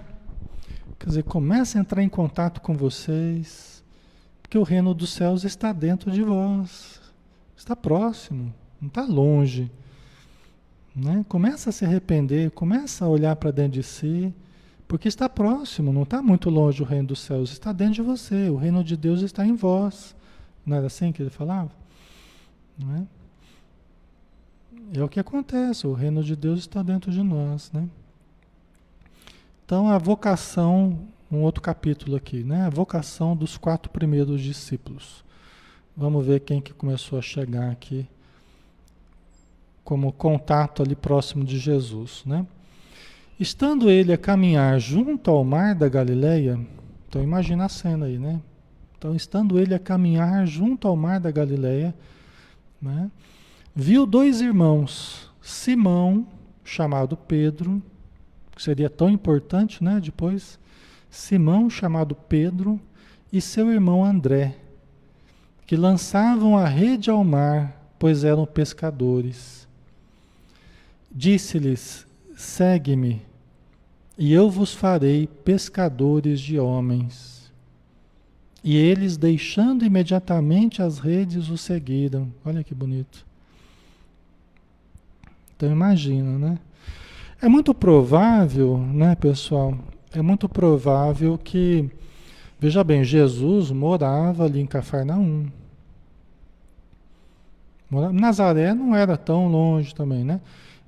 [1.00, 3.82] Quer dizer, comece a entrar em contato com vocês,
[4.42, 7.00] porque o reino dos céus está dentro de vós.
[7.56, 9.72] Está próximo, não está longe.
[10.94, 11.26] Né?
[11.30, 14.34] Começa a se arrepender, começa a olhar para dentro de si,
[14.88, 18.50] porque está próximo, não está muito longe o reino dos céus, está dentro de você.
[18.50, 20.16] O reino de Deus está em vós.
[20.66, 21.72] Não era assim que ele falava?
[22.78, 23.08] Não é?
[25.00, 27.88] É o que acontece, o reino de Deus está dentro de nós, né?
[29.70, 30.98] Então a vocação,
[31.32, 32.66] um outro capítulo aqui, né?
[32.66, 35.24] A vocação dos quatro primeiros discípulos.
[35.96, 38.08] Vamos ver quem que começou a chegar aqui
[39.84, 42.48] como contato ali próximo de Jesus, né?
[43.40, 46.60] Estando ele a caminhar junto ao mar da Galileia,
[47.08, 48.42] então imagina a cena aí, né?
[48.98, 51.94] Então, estando ele a caminhar junto ao mar da Galileia,
[52.82, 53.12] né?
[53.76, 56.26] viu dois irmãos, Simão,
[56.64, 57.80] chamado Pedro,
[58.60, 60.02] que seria tão importante, né?
[60.04, 60.60] Depois,
[61.10, 62.78] Simão, chamado Pedro,
[63.32, 64.54] e seu irmão André,
[65.66, 69.66] que lançavam a rede ao mar, pois eram pescadores.
[71.10, 73.22] Disse-lhes: Segue-me,
[74.18, 77.50] e eu vos farei pescadores de homens.
[78.62, 82.30] E eles, deixando imediatamente as redes, o seguiram.
[82.44, 83.26] Olha que bonito.
[85.56, 86.60] Então imagina, né?
[87.42, 89.74] É muito provável, né, pessoal?
[90.12, 91.90] É muito provável que,
[92.60, 95.46] veja bem, Jesus morava ali em Cafarnaum.
[98.12, 100.42] Nazaré não era tão longe também, né?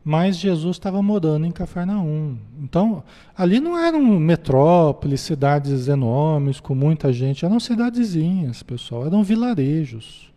[0.03, 2.35] Mas Jesus estava morando em Cafarnaum.
[2.59, 3.01] Então,
[3.37, 10.29] ali não eram metrópoles, cidades enormes, com muita gente, eram cidadezinhas, pessoal, eram vilarejos.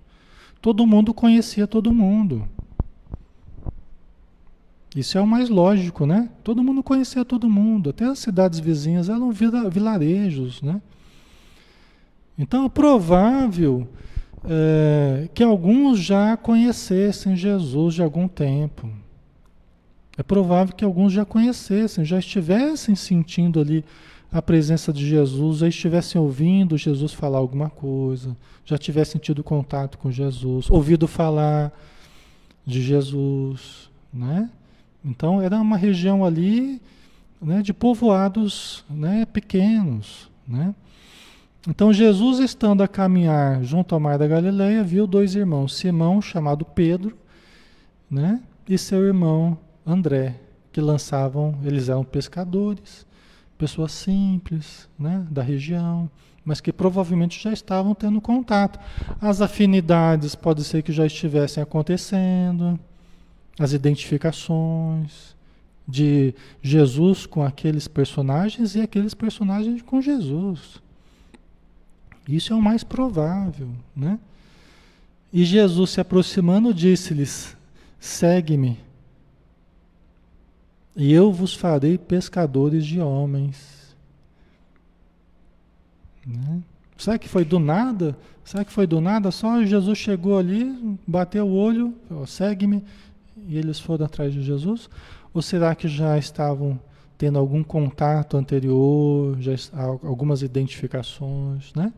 [0.60, 2.48] Todo mundo conhecia todo mundo.
[4.94, 6.30] Isso é o mais lógico, né?
[6.44, 10.80] Todo mundo conhecia todo mundo, até as cidades vizinhas eram vilarejos, né?
[12.38, 13.88] Então é provável
[14.44, 18.88] é, que alguns já conhecessem Jesus de algum tempo.
[20.16, 23.84] É provável que alguns já conhecessem, já estivessem sentindo ali
[24.30, 29.98] a presença de Jesus, já estivessem ouvindo Jesus falar alguma coisa, já tivessem tido contato
[29.98, 31.72] com Jesus, ouvido falar
[32.64, 34.50] de Jesus, né?
[35.04, 36.80] Então era uma região ali
[37.40, 40.30] né, de povoados né, pequenos.
[40.48, 40.74] Né?
[41.68, 46.64] Então Jesus, estando a caminhar junto ao mar da Galileia, viu dois irmãos, Simão, chamado
[46.64, 47.16] Pedro,
[48.10, 50.36] né, e seu irmão André,
[50.72, 53.06] que lançavam, eles eram pescadores,
[53.58, 56.10] pessoas simples né, da região,
[56.44, 58.78] mas que provavelmente já estavam tendo contato.
[59.20, 62.78] As afinidades pode ser que já estivessem acontecendo
[63.58, 65.34] as identificações
[65.86, 70.82] de Jesus com aqueles personagens e aqueles personagens com Jesus.
[72.26, 74.18] Isso é o mais provável, né?
[75.32, 77.56] E Jesus se aproximando disse-lhes:
[78.00, 78.78] Segue-me,
[80.96, 83.94] e eu vos farei pescadores de homens.
[86.24, 86.62] Né?
[86.96, 88.16] Será que foi do nada?
[88.44, 89.30] Será que foi do nada?
[89.30, 91.94] Só Jesus chegou ali, bateu o olho,
[92.26, 92.84] segue-me,
[93.46, 94.88] e eles foram atrás de Jesus?
[95.32, 96.80] Ou será que já estavam
[97.16, 99.52] tendo algum contato anterior, já
[100.02, 101.92] algumas identificações, né?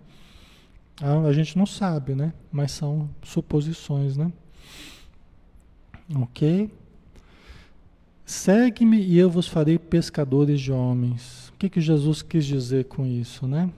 [1.01, 2.33] A, a gente não sabe, né?
[2.51, 4.33] Mas são suposições, né?
[6.15, 6.71] Ok?
[8.25, 11.49] Segue-me e eu vos farei pescadores de homens.
[11.51, 13.71] O que, que Jesus quis dizer com isso, né?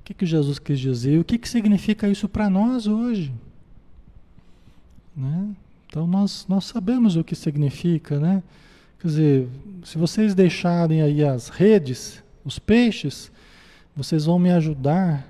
[0.00, 1.18] O que, que Jesus quis dizer?
[1.18, 3.32] O que, que significa isso para nós hoje?
[5.16, 5.54] Né?
[5.86, 8.42] Então nós, nós sabemos o que significa, né?
[8.98, 9.48] Quer dizer,
[9.84, 13.30] se vocês deixarem aí as redes, os peixes,
[13.94, 15.26] vocês vão me ajudar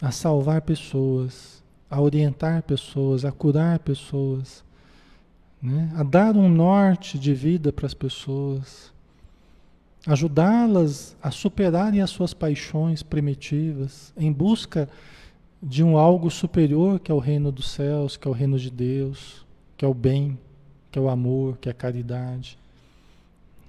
[0.00, 4.64] a salvar pessoas, a orientar pessoas, a curar pessoas,
[5.60, 5.92] né?
[5.94, 8.92] a dar um norte de vida para as pessoas,
[10.06, 15.21] ajudá-las a superarem as suas paixões primitivas em busca de
[15.84, 19.46] um algo superior que é o reino dos céus, que é o reino de Deus,
[19.76, 20.38] que é o bem,
[20.90, 22.58] que é o amor, que é a caridade.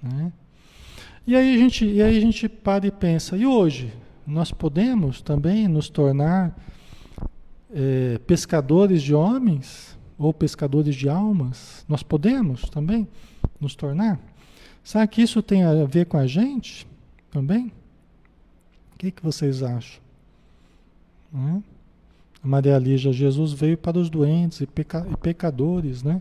[0.02, 0.32] Né?
[1.26, 3.92] E aí a gente, e aí a gente para e pensa, e hoje?
[4.26, 6.58] Nós podemos também nos tornar
[7.72, 11.84] é, pescadores de homens ou pescadores de almas?
[11.88, 13.06] Nós podemos também
[13.60, 14.18] nos tornar?
[14.82, 16.86] Será que isso tem a ver com a gente
[17.30, 17.72] também?
[18.94, 20.02] O que, que vocês acham?
[21.32, 21.62] Né?
[22.44, 26.20] Maria Lígia, Jesus veio para os doentes e, peca, e pecadores, né?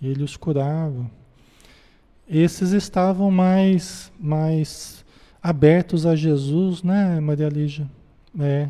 [0.00, 1.10] Ele os curava.
[2.28, 5.04] Esses estavam mais, mais
[5.42, 7.90] abertos a Jesus, né, Maria Lígia?
[8.38, 8.68] É.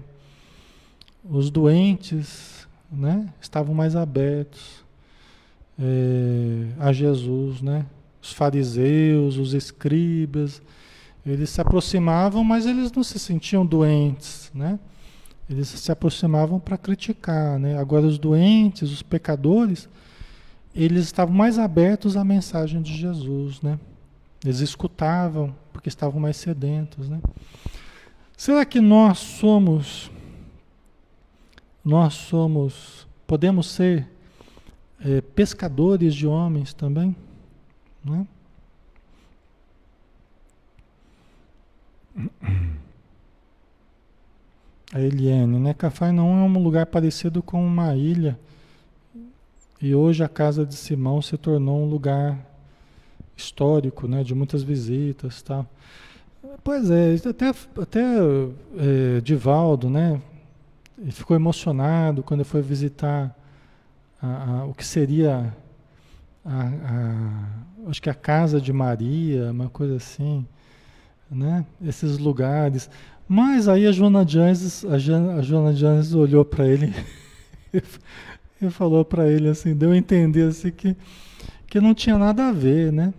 [1.28, 4.82] Os doentes, né, estavam mais abertos
[5.78, 7.84] é, a Jesus, né?
[8.22, 10.62] Os fariseus, os escribas,
[11.24, 14.78] eles se aproximavam, mas eles não se sentiam doentes, né?
[15.50, 17.76] Eles se aproximavam para criticar, né?
[17.76, 19.88] Agora os doentes, os pecadores,
[20.72, 23.76] eles estavam mais abertos à mensagem de Jesus, né?
[24.44, 27.20] Eles escutavam porque estavam mais sedentos, né?
[28.36, 30.08] Será que nós somos,
[31.84, 34.08] nós somos, podemos ser
[35.00, 37.16] é, pescadores de homens também,
[38.04, 38.24] né?
[44.92, 45.74] A Eliane, né?
[46.12, 48.38] não é um lugar parecido com uma ilha.
[49.81, 52.38] E hoje a casa de Simão se tornou um lugar
[53.37, 55.66] histórico, né, de muitas visitas, tal.
[56.62, 57.48] Pois é, até,
[57.81, 58.03] até
[58.76, 60.20] é, Divaldo, né,
[60.98, 63.35] ele ficou emocionado quando foi visitar
[64.20, 65.55] a, a, o que seria
[66.44, 67.46] a,
[67.88, 70.46] acho que a casa de Maria, uma coisa assim,
[71.31, 72.90] né, esses lugares.
[73.32, 76.92] Mas aí a Joana Jones, a, Joana Jones olhou para ele
[78.60, 80.96] e falou para ele assim, deu a entender assim que
[81.68, 83.14] que não tinha nada a ver, né?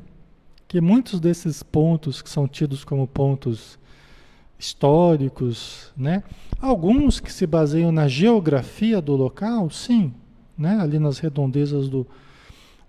[0.71, 3.77] que muitos desses pontos que são tidos como pontos
[4.57, 6.23] históricos, né?
[6.61, 10.13] Alguns que se baseiam na geografia do local, sim,
[10.57, 10.77] né?
[10.79, 12.07] Ali nas redondezas do,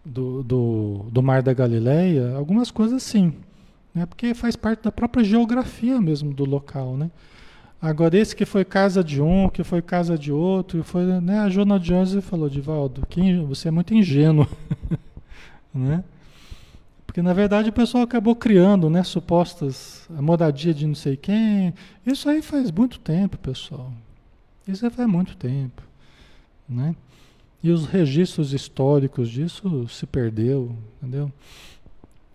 [0.04, 3.32] do, do, do Mar da Galileia, algumas coisas sim,
[3.94, 4.07] né?
[4.07, 7.11] Porque faz parte da própria geografia mesmo do local, né?
[7.81, 11.40] Agora esse que foi casa de um, que foi casa de outro, foi, né?
[11.40, 14.46] A Jonah Jones falou, Divaldo, que você é muito ingênuo,
[15.74, 16.05] né?
[17.05, 21.74] Porque na verdade o pessoal acabou criando, né, supostas a moradia de não sei quem.
[22.07, 23.93] Isso aí faz muito tempo, pessoal.
[24.66, 25.82] Isso aí faz muito tempo,
[26.66, 26.97] né?
[27.62, 31.30] E os registros históricos disso se perdeu, entendeu?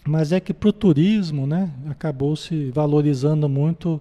[0.07, 3.99] Mas é que para o turismo, né, acabou se valorizando muito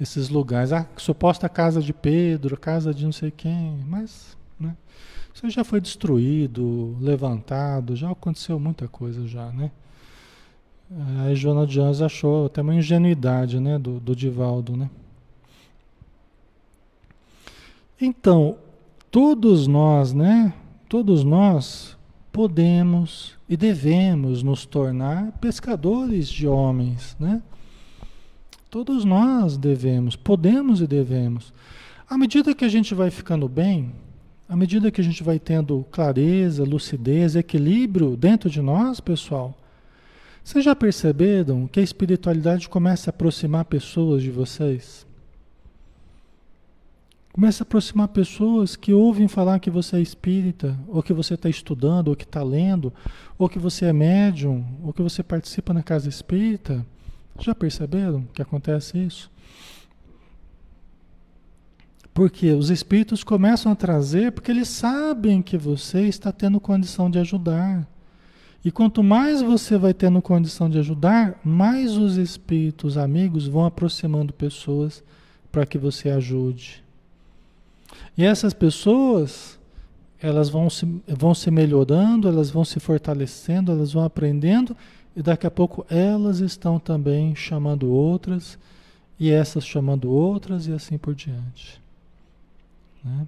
[0.00, 0.72] esses lugares.
[0.72, 4.74] A suposta casa de Pedro, casa de não sei quem, mas, né?
[5.34, 9.70] Isso já foi destruído, levantado, já aconteceu muita coisa já, né?
[11.24, 14.76] Aí Joana Jones achou até uma ingenuidade né, do, do Divaldo.
[14.76, 14.90] Né?
[17.98, 18.58] Então,
[19.10, 20.52] todos nós, né?
[20.88, 21.96] Todos nós
[22.32, 27.42] podemos e devemos nos tornar pescadores de homens, né?
[28.70, 31.52] Todos nós devemos, podemos e devemos.
[32.08, 33.92] À medida que a gente vai ficando bem,
[34.48, 39.54] à medida que a gente vai tendo clareza, lucidez, equilíbrio dentro de nós, pessoal,
[40.42, 45.06] vocês já perceberam que a espiritualidade começa a aproximar pessoas de vocês?
[47.32, 51.48] Começa a aproximar pessoas que ouvem falar que você é espírita, ou que você está
[51.48, 52.92] estudando, ou que está lendo,
[53.38, 56.84] ou que você é médium, ou que você participa na casa espírita.
[57.38, 59.30] Já perceberam que acontece isso?
[62.12, 67.18] Porque os espíritos começam a trazer porque eles sabem que você está tendo condição de
[67.18, 67.88] ajudar.
[68.62, 74.34] E quanto mais você vai tendo condição de ajudar, mais os espíritos amigos vão aproximando
[74.34, 75.02] pessoas
[75.50, 76.82] para que você ajude.
[78.16, 79.58] E essas pessoas,
[80.20, 84.76] elas vão se, vão se melhorando, elas vão se fortalecendo, elas vão aprendendo,
[85.14, 88.58] e daqui a pouco elas estão também chamando outras,
[89.18, 91.80] e essas chamando outras, e assim por diante.
[93.04, 93.26] Né?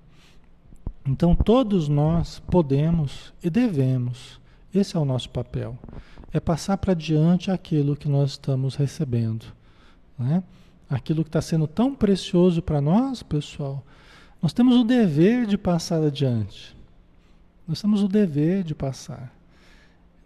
[1.07, 4.41] Então todos nós podemos e devemos
[4.75, 5.79] Esse é o nosso papel.
[6.33, 9.45] É passar para diante aquilo que nós estamos recebendo.
[10.19, 10.43] Né?
[10.91, 13.85] Aquilo que está sendo tão precioso para nós, pessoal,
[14.45, 16.76] nós temos o dever de passar adiante.
[17.66, 19.34] Nós temos o dever de passar.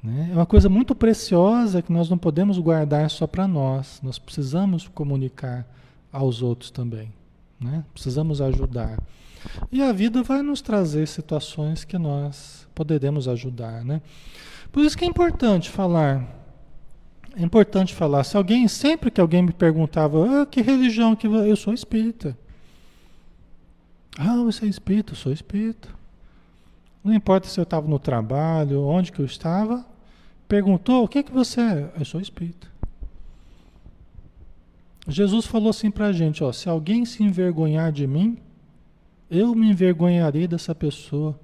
[0.02, 0.30] Né?
[0.32, 4.00] É uma coisa muito preciosa que nós não podemos guardar só para nós.
[4.02, 5.64] Nós precisamos comunicar
[6.10, 7.12] aos outros também.
[7.60, 7.84] Né?
[7.94, 8.98] Precisamos ajudar.
[9.70, 13.84] E a vida vai nos trazer situações que nós poderemos ajudar.
[13.84, 14.02] Né?
[14.72, 16.26] Por isso que é importante falar.
[17.36, 18.24] É importante falar.
[18.24, 22.36] Se alguém, sempre que alguém me perguntava, ah, que religião que eu sou espírita.
[24.20, 25.12] Ah, você é espírita?
[25.12, 25.88] Eu sou espírita.
[27.04, 29.86] Não importa se eu estava no trabalho, onde que eu estava,
[30.48, 31.92] perguntou, o que que você é?
[31.96, 32.66] Eu sou espírita.
[35.06, 38.36] Jesus falou assim para a gente, ó, se alguém se envergonhar de mim,
[39.30, 41.38] eu me envergonharei dessa pessoa.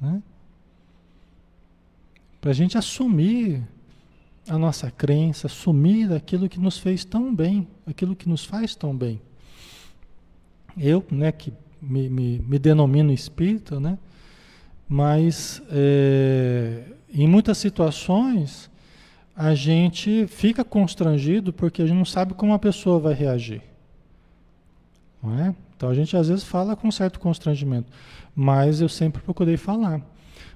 [0.00, 0.22] Né?
[2.40, 3.62] Para a gente assumir
[4.48, 8.96] a nossa crença, assumir aquilo que nos fez tão bem, aquilo que nos faz tão
[8.96, 9.20] bem.
[10.78, 13.98] Eu, né, que me, me, me denomino espírita, né,
[14.88, 18.70] mas é, em muitas situações
[19.36, 23.62] a gente fica constrangido porque a gente não sabe como a pessoa vai reagir.
[25.22, 25.54] Não é?
[25.76, 27.90] Então a gente às vezes fala com certo constrangimento,
[28.34, 30.00] mas eu sempre procurei falar.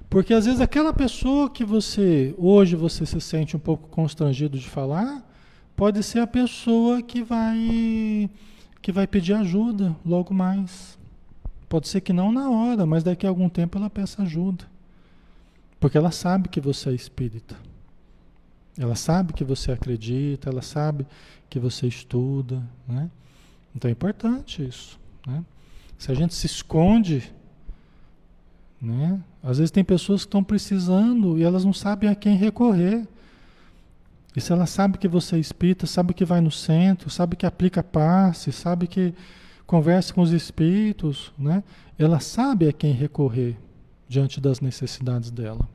[0.09, 4.67] Porque às vezes aquela pessoa que você hoje você se sente um pouco constrangido de
[4.67, 5.23] falar,
[5.75, 8.29] pode ser a pessoa que vai
[8.81, 10.97] que vai pedir ajuda logo mais.
[11.67, 14.65] Pode ser que não na hora, mas daqui a algum tempo ela peça ajuda.
[15.79, 17.55] Porque ela sabe que você é espírita.
[18.77, 21.05] Ela sabe que você acredita, ela sabe
[21.49, 23.09] que você estuda, né?
[23.75, 25.43] Então é importante isso, né?
[25.97, 27.31] Se a gente se esconde,
[28.81, 29.21] né?
[29.43, 33.05] Às vezes tem pessoas que estão precisando e elas não sabem a quem recorrer.
[34.35, 37.45] E se ela sabe que você é espírita, sabe que vai no centro, sabe que
[37.45, 39.13] aplica passe, sabe que
[39.65, 41.63] conversa com os espíritos, né?
[41.97, 43.57] Ela sabe a quem recorrer
[44.07, 45.67] diante das necessidades dela.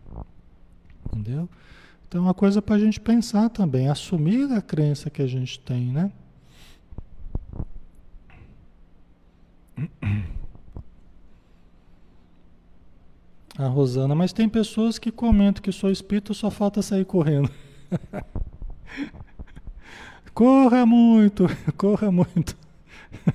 [1.07, 1.49] Entendeu?
[2.09, 5.59] Então é uma coisa para a gente pensar também, assumir a crença que a gente
[5.61, 6.13] tem, né?
[13.57, 17.49] A Rosana, mas tem pessoas que comentam que sou espírita, só falta sair correndo.
[20.35, 22.57] corra muito, corra muito.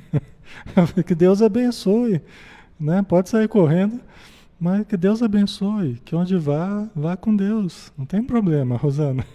[1.05, 2.21] que Deus abençoe,
[2.79, 3.01] né?
[3.01, 3.99] Pode sair correndo,
[4.59, 7.91] mas que Deus abençoe, que onde vá, vá com Deus.
[7.97, 9.25] Não tem problema, Rosana.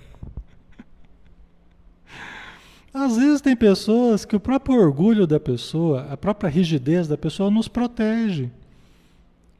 [2.94, 7.50] Às vezes tem pessoas que o próprio orgulho da pessoa, a própria rigidez da pessoa
[7.50, 8.50] nos protege.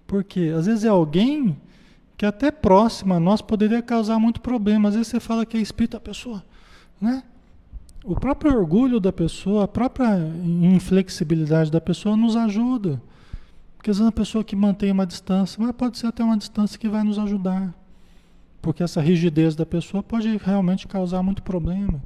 [0.07, 1.57] Porque às vezes é alguém
[2.17, 4.89] que até próximo a nós poderia causar muito problema.
[4.89, 6.45] Às vezes você fala que é espírito da pessoa,
[7.01, 7.23] né?
[8.05, 13.01] O próprio orgulho da pessoa, a própria inflexibilidade da pessoa nos ajuda.
[13.77, 16.79] Porque às vezes uma pessoa que mantém uma distância, mas pode ser até uma distância
[16.79, 17.75] que vai nos ajudar.
[18.61, 22.03] Porque essa rigidez da pessoa pode realmente causar muito problema.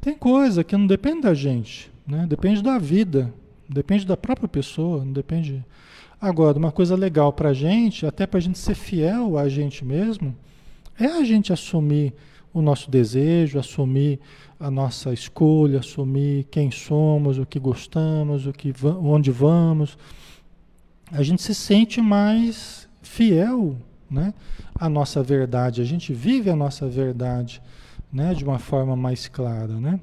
[0.00, 2.26] Tem coisa que não depende da gente, né?
[2.28, 3.32] depende da vida,
[3.68, 5.64] depende da própria pessoa, não depende.
[6.20, 9.84] Agora, uma coisa legal para a gente, até para a gente ser fiel a gente
[9.84, 10.36] mesmo,
[10.98, 12.12] é a gente assumir
[12.54, 14.18] o nosso desejo, assumir
[14.58, 19.98] a nossa escolha, assumir quem somos, o que gostamos, o que onde vamos
[21.10, 23.76] a gente se sente mais fiel
[24.10, 24.32] né,
[24.74, 27.60] à nossa verdade, a gente vive a nossa verdade
[28.12, 29.74] né, de uma forma mais clara.
[29.74, 30.00] Né?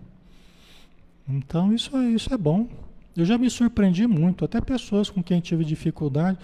[1.27, 2.67] Então isso, é, isso é bom.
[3.15, 6.37] Eu já me surpreendi muito, até pessoas com quem tive dificuldade.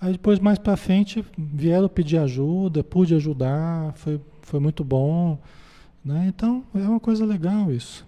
[0.00, 5.38] Aí depois, mais para frente, vieram pedir ajuda, pude ajudar, foi, foi muito bom.
[6.04, 6.26] Né?
[6.28, 8.06] Então, é uma coisa legal isso.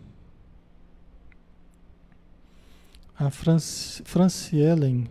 [3.18, 5.09] A Francielen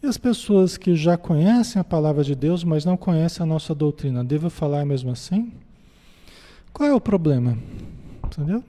[0.00, 3.74] e as pessoas que já conhecem a palavra de Deus, mas não conhecem a nossa
[3.74, 5.52] doutrina, devo falar mesmo assim?
[6.72, 7.58] Qual é o problema?
[8.24, 8.62] Entendeu?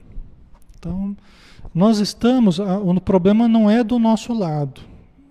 [0.76, 1.16] Então,
[1.72, 2.58] nós estamos.
[2.58, 4.80] O problema não é do nosso lado.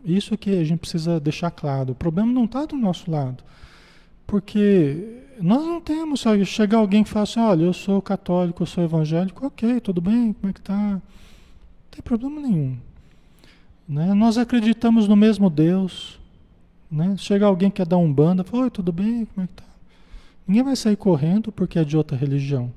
[0.06, 1.92] Isso que a gente precisa deixar claro.
[1.92, 3.44] O problema não está do nosso lado.
[4.28, 8.68] Porque nós não temos só chegar alguém que fala assim, olha, eu sou católico, eu
[8.68, 10.76] sou evangélico, ok, tudo bem, como é que tá?
[10.76, 11.02] Não
[11.90, 12.78] tem problema nenhum.
[13.88, 14.14] Né?
[14.14, 16.20] Nós acreditamos no mesmo Deus.
[16.92, 17.16] Né?
[17.18, 19.26] Chega alguém que é da Umbanda, fala, Oi, tudo bem?
[19.26, 19.64] Como é que tá?
[20.46, 22.72] Ninguém vai sair correndo porque é de outra religião.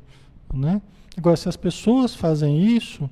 [0.55, 0.81] Né?
[1.17, 3.11] Agora, se as pessoas fazem isso,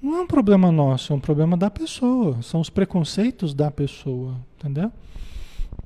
[0.00, 2.40] não é um problema nosso, é um problema da pessoa.
[2.42, 4.92] São os preconceitos da pessoa, entendeu?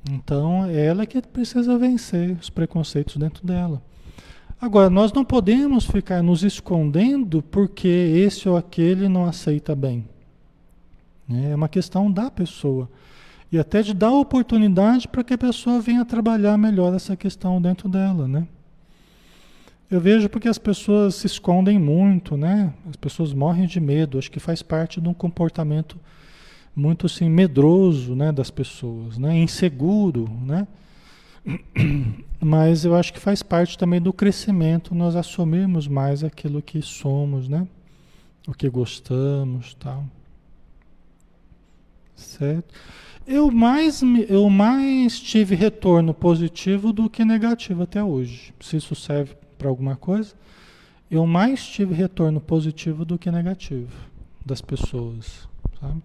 [0.09, 3.81] Então, é ela que precisa vencer os preconceitos dentro dela.
[4.59, 10.05] Agora, nós não podemos ficar nos escondendo porque esse ou aquele não aceita bem.
[11.29, 12.89] É uma questão da pessoa.
[13.51, 17.87] E até de dar oportunidade para que a pessoa venha trabalhar melhor essa questão dentro
[17.87, 18.47] dela, né?
[19.89, 22.73] Eu vejo porque as pessoas se escondem muito, né?
[22.89, 24.17] As pessoas morrem de medo.
[24.17, 25.97] Acho que faz parte de um comportamento
[26.77, 29.35] muito assim medroso, né, das pessoas, né?
[29.35, 30.67] Inseguro, né?
[32.39, 37.49] Mas eu acho que faz parte também do crescimento nós assumirmos mais aquilo que somos,
[37.49, 37.67] né?
[38.47, 40.05] O que gostamos, tal.
[42.15, 42.75] Certo?
[43.25, 48.53] Eu mais, eu mais tive retorno positivo do que negativo até hoje.
[48.59, 50.35] Se isso serve para alguma coisa,
[51.09, 53.91] eu mais tive retorno positivo do que negativo
[54.45, 55.49] das pessoas.
[55.81, 56.01] Sabe?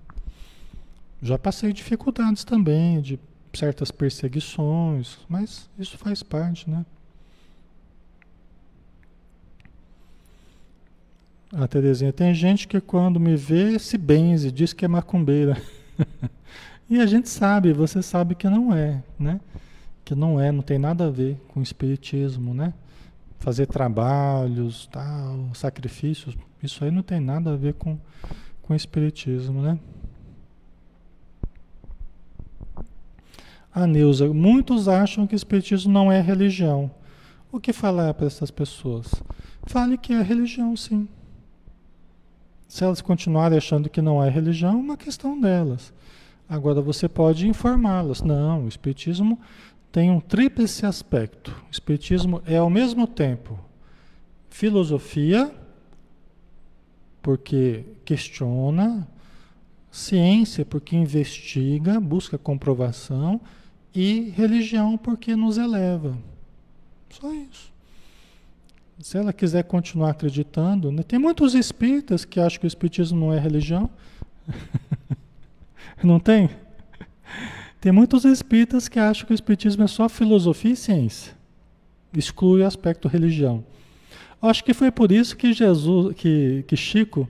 [1.22, 3.18] Já passei dificuldades também, de
[3.54, 6.84] certas perseguições, mas isso faz parte, né?
[11.52, 15.56] A Terezinha, tem gente que quando me vê se benze, diz que é macumbeira.
[16.90, 19.40] E a gente sabe, você sabe que não é, né?
[20.04, 22.74] Que não é, não tem nada a ver com espiritismo, né?
[23.38, 27.98] Fazer trabalhos, tal, sacrifícios, isso aí não tem nada a ver com,
[28.60, 29.78] com espiritismo, né?
[33.74, 36.90] A Neuza, muitos acham que espiritismo não é religião.
[37.50, 39.12] O que falar para essas pessoas?
[39.64, 41.08] Fale que é religião, sim.
[42.68, 45.92] Se elas continuarem achando que não é religião, é uma questão delas.
[46.48, 48.22] Agora você pode informá-las.
[48.22, 49.38] Não, o Espiritismo
[49.90, 51.50] tem um tríplice aspecto.
[51.68, 53.58] O Espiritismo é ao mesmo tempo
[54.52, 55.50] filosofia,
[57.22, 59.08] porque questiona,
[59.90, 63.40] ciência, porque investiga, busca comprovação,
[63.94, 66.16] e religião, porque nos eleva.
[67.10, 67.72] Só isso.
[69.00, 71.02] Se ela quiser continuar acreditando, né?
[71.02, 73.90] tem muitos espíritas que acham que o espiritismo não é religião.
[76.02, 76.50] Não tem?
[77.80, 81.32] Tem muitos espíritas que acham que o espiritismo é só filosofia e ciência.
[82.16, 83.64] Exclui o aspecto religião.
[84.40, 87.28] Acho que foi por isso que Jesus, que, que Chico,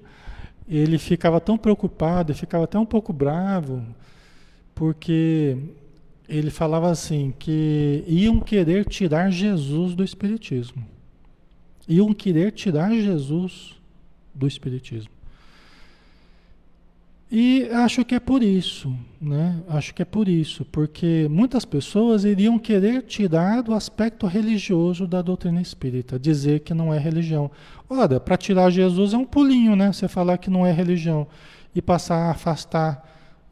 [0.66, 3.84] ele ficava tão preocupado, ficava até um pouco bravo,
[4.74, 5.58] porque
[6.32, 10.82] ele falava assim que iam querer tirar Jesus do espiritismo.
[11.86, 13.74] Iam querer tirar Jesus
[14.34, 15.10] do espiritismo.
[17.30, 19.62] E acho que é por isso, né?
[19.68, 25.22] Acho que é por isso, porque muitas pessoas iriam querer tirar do aspecto religioso da
[25.22, 27.50] doutrina espírita, dizer que não é religião.
[27.88, 29.92] Ora, para tirar Jesus é um pulinho, né?
[29.92, 31.26] Você falar que não é religião
[31.74, 33.02] e passar a afastar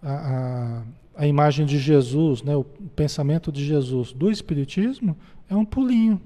[0.02, 0.82] a, a,
[1.20, 2.56] a imagem de Jesus, né?
[2.56, 5.14] o pensamento de Jesus do Espiritismo,
[5.50, 6.18] é um pulinho,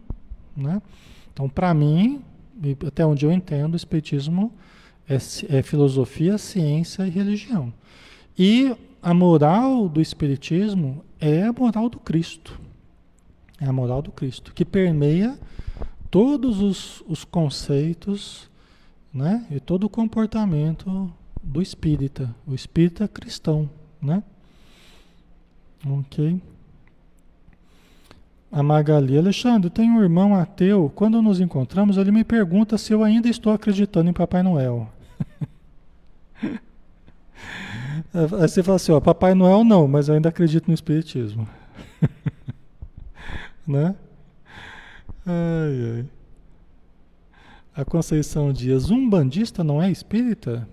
[0.57, 0.81] né?
[1.33, 2.23] Então, para mim,
[2.87, 4.53] até onde eu entendo, o Espiritismo
[5.09, 5.17] é,
[5.49, 7.75] é filosofia, ciência e religião.
[8.39, 8.73] E
[9.03, 12.61] a moral do Espiritismo é a moral do Cristo.
[13.61, 15.37] É a moral do Cristo, que permeia
[16.09, 18.49] todos os, os conceitos
[19.13, 19.45] né?
[19.51, 23.69] e todo o comportamento do espírita, o espírita cristão.
[24.01, 24.23] Né?
[25.87, 26.41] Ok.
[28.51, 30.91] A Magali, Alexandre, tem um irmão ateu.
[30.95, 34.89] Quando nos encontramos, ele me pergunta se eu ainda estou acreditando em Papai Noel.
[38.15, 41.49] Aí você fala assim, ó, Papai Noel não, mas eu ainda acredito no Espiritismo.
[43.67, 43.97] né?
[45.27, 46.07] Ai, ai.
[47.75, 50.69] A Conceição Dias, um bandista não é espírita?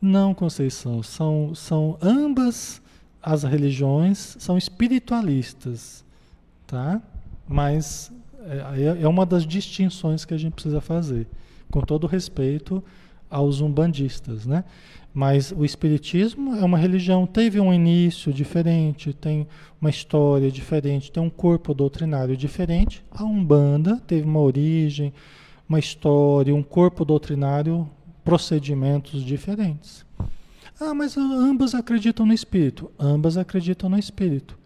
[0.00, 2.80] Não, Conceição, são, são ambas
[3.32, 6.04] as religiões são espiritualistas
[6.68, 7.02] tá?
[7.48, 8.12] Mas
[8.44, 11.26] é, é, é uma das distinções que a gente precisa fazer,
[11.70, 12.84] com todo respeito
[13.28, 14.62] aos umbandistas, né?
[15.12, 19.48] Mas o espiritismo é uma religião, teve um início diferente, tem
[19.80, 23.02] uma história diferente, tem um corpo doutrinário diferente.
[23.10, 25.12] A Umbanda teve uma origem,
[25.68, 27.88] uma história, um corpo doutrinário,
[28.22, 30.06] procedimentos diferentes.
[30.80, 32.90] Ah, mas ambas acreditam no espírito.
[32.98, 34.56] Ambas acreditam no espírito.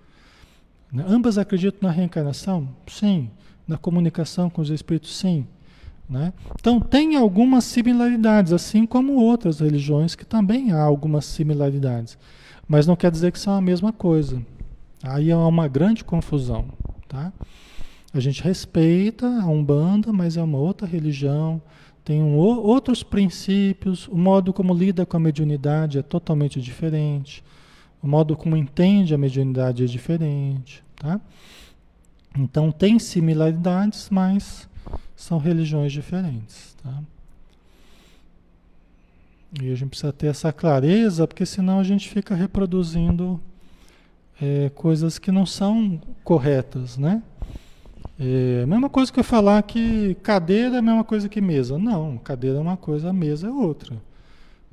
[0.92, 1.04] Né?
[1.08, 2.68] Ambas acreditam na reencarnação?
[2.86, 3.30] Sim.
[3.66, 5.16] Na comunicação com os espíritos?
[5.16, 5.46] Sim.
[6.08, 6.32] Né?
[6.60, 12.18] Então, tem algumas similaridades, assim como outras religiões que também há algumas similaridades.
[12.68, 14.44] Mas não quer dizer que são a mesma coisa.
[15.02, 16.66] Aí há uma grande confusão.
[17.08, 17.32] Tá?
[18.12, 21.62] A gente respeita a Umbanda, mas é uma outra religião,
[22.04, 27.44] tem um, outros princípios, o modo como lida com a mediunidade é totalmente diferente.
[28.02, 31.20] o modo como entende a mediunidade é diferente, tá?
[32.36, 34.68] Então tem similaridades, mas
[35.14, 37.02] são religiões diferentes, tá?
[39.60, 43.40] E a gente precisa ter essa clareza, porque senão a gente fica reproduzindo
[44.40, 47.22] é, coisas que não são corretas, né?
[48.18, 51.78] É mesma coisa que eu falar que cadeira é a mesma coisa que mesa.
[51.78, 53.96] Não, cadeira é uma coisa, mesa é outra.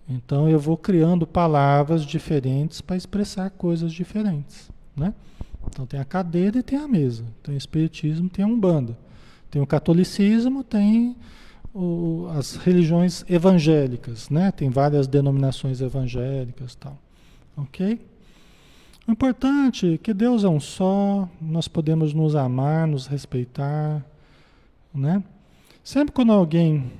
[0.08, 5.14] Então eu vou criando palavras diferentes para expressar coisas diferentes, né?
[5.68, 7.24] Então tem a cadeira e tem a mesa.
[7.44, 8.98] Tem o espiritismo, tem a umbanda.
[9.52, 11.16] Tem o catolicismo, tem
[11.74, 14.52] o, as religiões evangélicas, né?
[14.52, 16.98] Tem várias denominações evangélicas, tal.
[17.56, 18.00] OK?
[19.10, 24.06] O importante é que Deus é um só, nós podemos nos amar, nos respeitar,
[24.94, 25.24] né?
[25.84, 26.92] Sempre quando alguém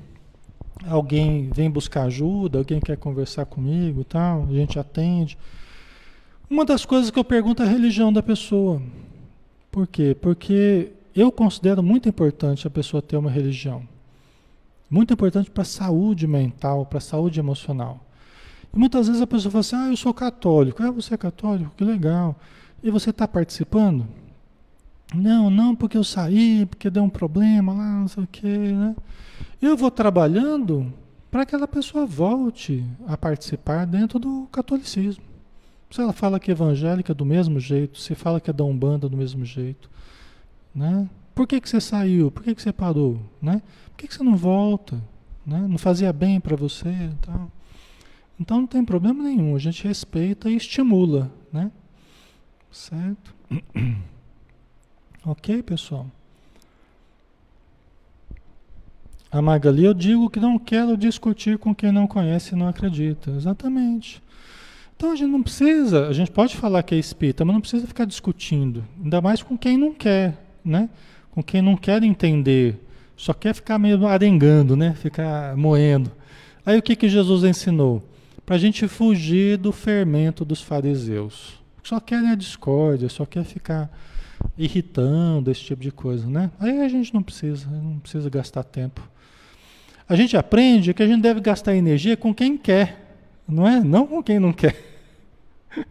[0.88, 5.38] alguém vem buscar ajuda, alguém quer conversar comigo, tal, a gente atende.
[6.50, 8.82] Uma das coisas que eu pergunto é a religião da pessoa.
[9.72, 10.18] Por quê?
[10.20, 13.84] Porque eu considero muito importante a pessoa ter uma religião.
[14.90, 18.04] Muito importante para a saúde mental, para a saúde emocional.
[18.74, 20.82] E muitas vezes a pessoa fala assim: Ah, eu sou católico.
[20.84, 21.72] Ah, você é católico?
[21.76, 22.36] Que legal.
[22.84, 24.08] E você está participando?
[25.14, 28.96] Não, não, porque eu saí, porque deu um problema lá, não sei o quê, né?
[29.62, 30.94] Eu vou trabalhando
[31.32, 35.24] para que aquela pessoa volte a participar dentro do catolicismo.
[35.90, 39.10] Se ela fala que é evangélica do mesmo jeito, se fala que é da Umbanda
[39.10, 39.90] do mesmo jeito,
[40.74, 41.10] né?
[41.34, 42.30] Por que, que você saiu?
[42.30, 43.20] Por que, que você parou?
[43.42, 43.62] Né?
[43.88, 45.02] Por que, que você não volta?
[45.46, 45.66] Né?
[45.68, 46.90] Não fazia bem para você?
[46.90, 47.52] Então,
[48.40, 51.72] então não tem problema nenhum, a gente respeita e estimula, né?
[52.72, 53.36] Certo?
[55.26, 56.08] ok, pessoal?
[59.32, 63.30] A Magali, eu digo que não quero discutir com quem não conhece e não acredita.
[63.30, 64.24] Exatamente.
[64.96, 67.86] Então a gente não precisa, a gente pode falar que é espírita, mas não precisa
[67.86, 68.84] ficar discutindo.
[69.02, 70.90] Ainda mais com quem não quer, né?
[71.32, 72.84] Com quem não quer entender,
[73.16, 74.94] só quer ficar meio arengando, né?
[74.96, 76.12] Ficar moendo.
[76.66, 78.04] Aí o que, que Jesus ensinou?
[78.50, 81.62] Para a gente fugir do fermento dos fariseus.
[81.84, 83.96] Só querem a discórdia, só quer ficar
[84.58, 86.50] irritando, esse tipo de coisa, né?
[86.60, 89.08] Aí a gente não precisa, não precisa gastar tempo.
[90.08, 93.82] A gente aprende que a gente deve gastar energia com quem quer, não é?
[93.82, 94.76] Não com quem não quer.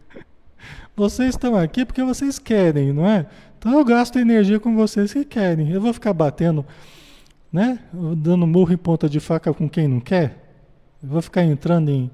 [0.97, 3.27] Vocês estão aqui porque vocês querem, não é?
[3.57, 5.71] Então eu gasto energia com vocês que querem.
[5.71, 6.67] Eu vou ficar batendo,
[7.53, 7.79] né?
[8.17, 10.57] Dando murro em ponta de faca com quem não quer?
[11.01, 12.11] Eu vou ficar entrando em,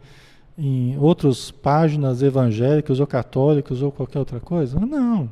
[0.56, 4.78] em outras páginas evangélicas ou católicas ou qualquer outra coisa?
[4.78, 5.28] Não.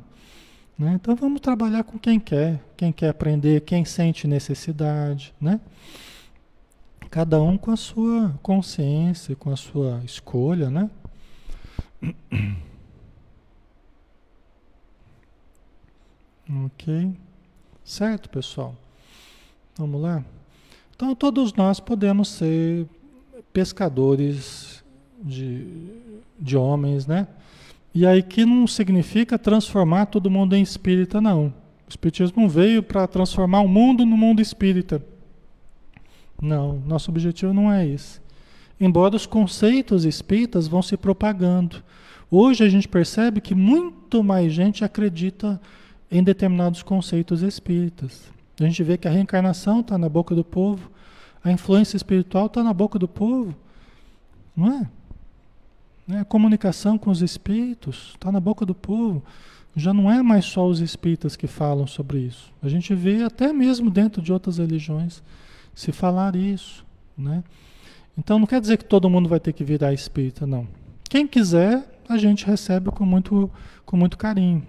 [0.78, 0.92] Né?
[0.94, 5.60] Então vamos trabalhar com quem quer, quem quer aprender, quem sente necessidade, né?
[7.10, 10.90] Cada um com a sua consciência, com a sua escolha, né?
[16.66, 17.16] Ok?
[17.82, 18.74] Certo, pessoal?
[19.78, 20.22] Vamos lá?
[20.94, 22.86] Então, todos nós podemos ser
[23.52, 24.81] pescadores
[25.22, 25.66] de,
[26.38, 27.26] de homens, né?
[27.94, 31.46] E aí que não significa transformar todo mundo em espírita, não.
[31.86, 35.04] O espiritismo não veio para transformar o mundo no mundo espírita.
[36.40, 38.20] Não, nosso objetivo não é esse.
[38.80, 41.82] Embora os conceitos espíritas vão se propagando.
[42.30, 45.60] Hoje a gente percebe que muito mais gente acredita
[46.10, 48.32] em determinados conceitos espíritas.
[48.58, 50.90] A gente vê que a reencarnação está na boca do povo,
[51.44, 53.54] a influência espiritual está na boca do povo,
[54.56, 54.90] não é?
[56.06, 56.20] Né?
[56.20, 59.22] A comunicação com os espíritos está na boca do povo.
[59.74, 62.52] Já não é mais só os espíritas que falam sobre isso.
[62.62, 65.22] A gente vê até mesmo dentro de outras religiões
[65.74, 66.84] se falar isso,
[67.16, 67.42] né?
[68.16, 70.68] Então não quer dizer que todo mundo vai ter que virar espírita, não.
[71.08, 73.50] Quem quiser, a gente recebe com muito,
[73.86, 74.66] com muito carinho.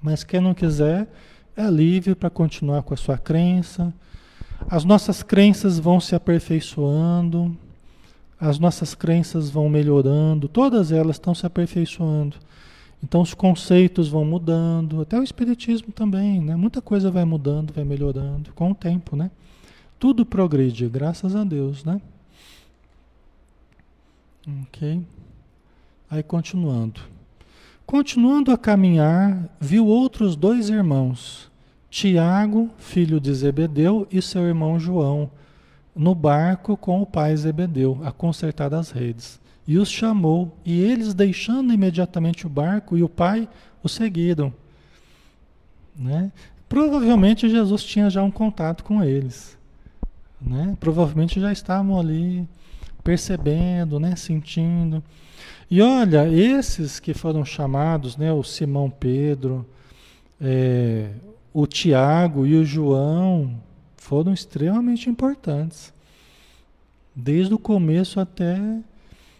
[0.00, 1.08] Mas quem não quiser,
[1.56, 3.92] é livre para continuar com a sua crença.
[4.68, 7.56] As nossas crenças vão se aperfeiçoando,
[8.42, 12.36] as nossas crenças vão melhorando, todas elas estão se aperfeiçoando.
[13.00, 16.56] Então os conceitos vão mudando, até o espiritismo também, né?
[16.56, 19.30] Muita coisa vai mudando, vai melhorando com o tempo, né?
[19.96, 22.00] Tudo progride, graças a Deus, né?
[24.62, 25.00] Ok.
[26.10, 27.00] Aí continuando.
[27.86, 31.48] Continuando a caminhar, viu outros dois irmãos,
[31.88, 35.30] Tiago, filho de Zebedeu, e seu irmão João,
[35.94, 39.40] no barco com o pai Zebedeu, a consertar as redes.
[39.66, 43.48] E os chamou, e eles, deixando imediatamente o barco e o pai,
[43.82, 44.52] o seguiram.
[45.96, 46.32] Né?
[46.68, 49.56] Provavelmente Jesus tinha já um contato com eles.
[50.40, 50.76] Né?
[50.80, 52.48] Provavelmente já estavam ali
[53.04, 55.02] percebendo, né, sentindo.
[55.70, 59.66] E olha, esses que foram chamados, né, o Simão Pedro,
[60.40, 61.10] é,
[61.52, 63.54] o Tiago e o João,
[64.02, 65.94] foram extremamente importantes.
[67.14, 68.58] Desde o começo até.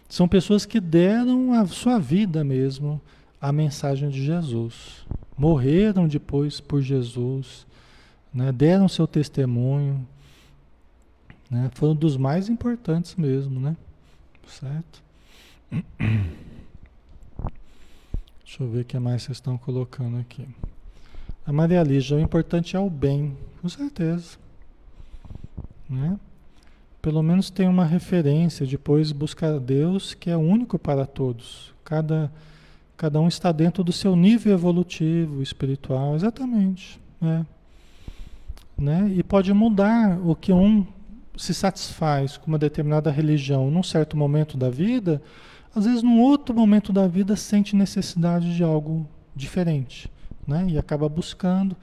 [0.07, 3.01] São pessoas que deram a sua vida mesmo
[3.41, 5.05] à mensagem de Jesus.
[5.37, 7.65] Morreram depois por Jesus,
[8.33, 10.07] né, deram seu testemunho.
[11.49, 13.75] Né, foram dos mais importantes mesmo, né?
[14.47, 15.03] Certo?
[18.45, 20.47] Deixa eu ver o que mais vocês estão colocando aqui.
[21.45, 24.42] A Maria Lígia, o importante é o bem, com certeza.
[25.93, 26.17] Né?
[27.01, 31.73] Pelo menos tem uma referência, depois buscar Deus que é único para todos.
[31.83, 32.31] Cada,
[32.97, 36.99] cada um está dentro do seu nível evolutivo, espiritual, exatamente.
[37.21, 37.45] Né?
[38.77, 39.13] Né?
[39.15, 40.85] E pode mudar o que um
[41.37, 45.21] se satisfaz com uma determinada religião num certo momento da vida,
[45.75, 50.09] às vezes num outro momento da vida sente necessidade de algo diferente,
[50.47, 50.67] né?
[50.69, 51.75] E acaba buscando.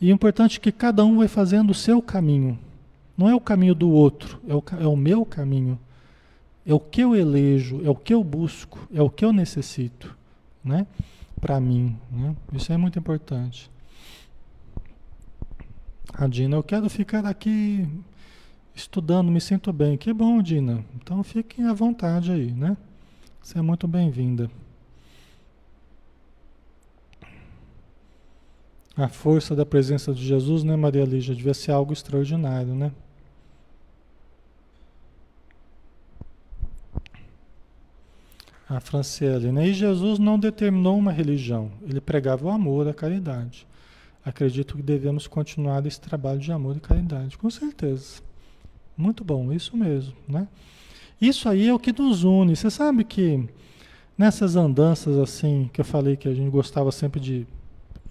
[0.00, 2.58] E o importante é que cada um vai fazendo o seu caminho.
[3.22, 5.78] Não é o caminho do outro, é o, é o meu caminho.
[6.66, 10.18] É o que eu elejo, é o que eu busco, é o que eu necessito,
[10.64, 10.88] né?
[11.40, 12.34] Para mim, né?
[12.52, 13.70] Isso é muito importante.
[16.12, 17.88] A Dina, eu quero ficar aqui
[18.74, 19.96] estudando, me sinto bem.
[19.96, 20.84] Que bom, Dina.
[20.96, 22.76] Então fiquem à vontade aí, né?
[23.40, 24.50] Você é muito bem-vinda.
[28.96, 31.36] A força da presença de Jesus, né, Maria Lígia?
[31.36, 32.90] Devia ser algo extraordinário, né?
[38.76, 39.68] A Franciele, né?
[39.68, 43.66] E Jesus não determinou uma religião, ele pregava o amor, a caridade.
[44.24, 48.22] Acredito que devemos continuar esse trabalho de amor e caridade, com certeza.
[48.96, 50.48] Muito bom, isso mesmo, né?
[51.20, 52.56] Isso aí é o que nos une.
[52.56, 53.48] Você sabe que
[54.16, 57.46] nessas andanças assim, que eu falei que a gente gostava sempre de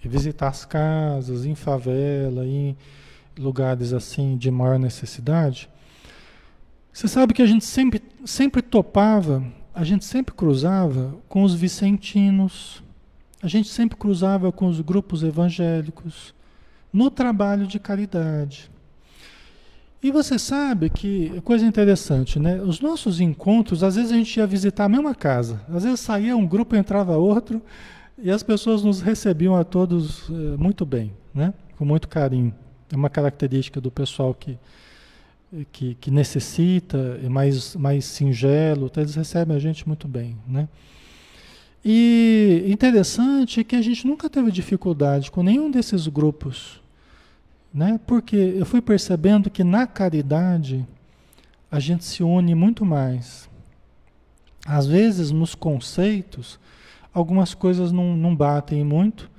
[0.03, 2.75] visitar as casas, em favela, em
[3.37, 5.69] lugares assim de maior necessidade,
[6.91, 9.43] você sabe que a gente sempre, sempre topava,
[9.73, 12.83] a gente sempre cruzava com os vicentinos,
[13.41, 16.33] a gente sempre cruzava com os grupos evangélicos
[16.91, 18.69] no trabalho de caridade.
[20.03, 22.59] E você sabe que, coisa interessante, né?
[22.59, 25.61] Os nossos encontros, às vezes a gente ia visitar a mesma casa.
[25.71, 27.61] Às vezes saía um grupo, entrava outro,
[28.17, 31.53] e as pessoas nos recebiam a todos eh, muito bem, né?
[31.77, 32.53] Com muito carinho.
[32.91, 34.57] É uma característica do pessoal que,
[35.71, 40.67] que, que necessita, é mais, mais singelo, então eles recebem a gente muito bem, né?
[41.83, 46.81] E interessante é que a gente nunca teve dificuldade com nenhum desses grupos
[47.73, 47.99] né?
[48.05, 50.85] Porque eu fui percebendo que na caridade
[51.71, 53.49] a gente se une muito mais.
[54.65, 56.59] Às vezes nos conceitos
[57.13, 59.29] algumas coisas não, não batem muito,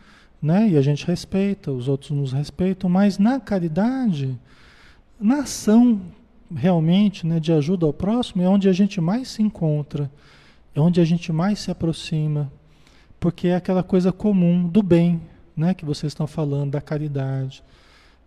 [0.41, 0.69] né?
[0.69, 4.39] E a gente respeita, os outros nos respeitam, mas na caridade,
[5.23, 6.01] na ação
[6.55, 10.11] realmente, né, de ajuda ao próximo é onde a gente mais se encontra,
[10.75, 12.53] é onde a gente mais se aproxima,
[13.19, 15.21] porque é aquela coisa comum do bem,
[15.57, 17.63] né, que vocês estão falando da caridade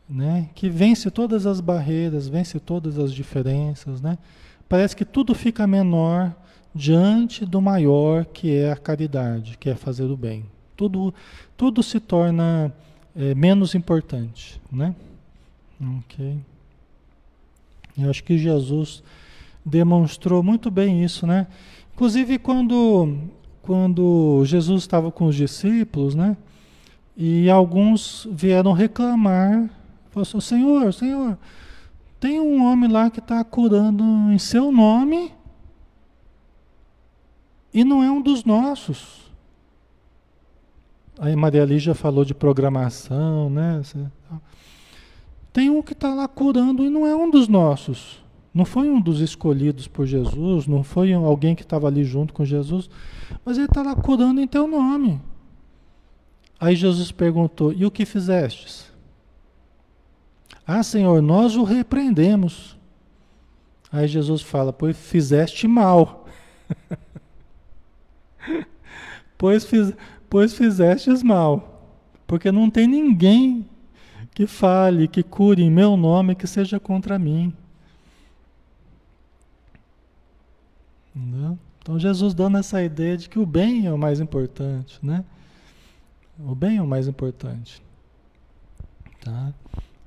[0.09, 0.49] né?
[0.53, 4.01] que vence todas as barreiras, vence todas as diferenças.
[4.01, 4.17] Né?
[4.69, 6.33] Parece que tudo fica menor
[6.73, 10.45] diante do maior que é a caridade, que é fazer o bem.
[10.75, 11.13] Tudo,
[11.55, 12.73] tudo se torna
[13.15, 14.61] é, menos importante.
[14.71, 14.93] Né?
[15.99, 16.37] Ok.
[17.97, 19.03] Eu acho que Jesus
[19.65, 21.47] demonstrou muito bem isso, né?
[21.93, 23.17] Inclusive quando,
[23.61, 26.35] quando Jesus estava com os discípulos, né?
[27.17, 29.69] E alguns vieram reclamar
[30.15, 31.37] Falou assim, Senhor, Senhor,
[32.21, 35.33] tem um homem lá que está curando em seu nome
[37.73, 39.29] e não é um dos nossos.
[41.19, 43.81] Aí Maria Lígia falou de programação, né?
[45.55, 48.21] Tem um que está lá curando e não é um dos nossos.
[48.53, 52.43] Não foi um dos escolhidos por Jesus, não foi alguém que estava ali junto com
[52.43, 52.89] Jesus,
[53.45, 55.21] mas ele está lá curando em teu nome.
[56.59, 58.91] Aí Jesus perguntou: E o que fizestes?
[60.67, 62.77] Ah, Senhor, nós o repreendemos.
[63.89, 66.27] Aí Jesus fala: Pois fizeste mal.
[69.37, 69.93] pois, fiz,
[70.29, 71.87] pois fizestes mal.
[72.27, 73.65] Porque não tem ninguém
[74.35, 77.53] que fale, que cure em meu nome, que seja contra mim.
[81.15, 81.57] Não?
[81.79, 85.23] Então Jesus dando essa ideia de que o bem é o mais importante, né?
[86.37, 87.81] O bem é o mais importante.
[89.21, 89.53] Tá?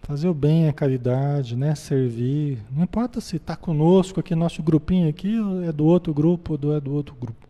[0.03, 1.74] Fazer o bem, a caridade, né?
[1.74, 2.62] Servir.
[2.70, 6.81] Não importa se está conosco aqui, nosso grupinho aqui, é do outro grupo ou é
[6.81, 7.49] do outro grupo,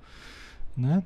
[0.76, 1.02] né?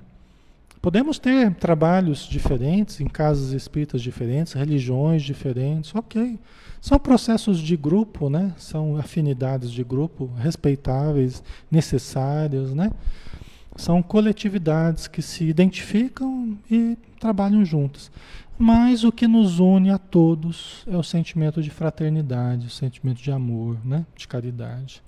[0.83, 6.37] Podemos ter trabalhos diferentes, em casas espíritas diferentes, religiões diferentes, ok.
[6.81, 8.53] São processos de grupo, né?
[8.57, 12.91] São afinidades de grupo respeitáveis, necessárias, né?
[13.77, 18.11] São coletividades que se identificam e trabalham juntas.
[18.59, 23.31] Mas o que nos une a todos é o sentimento de fraternidade, o sentimento de
[23.31, 24.05] amor, né?
[24.17, 25.01] De caridade.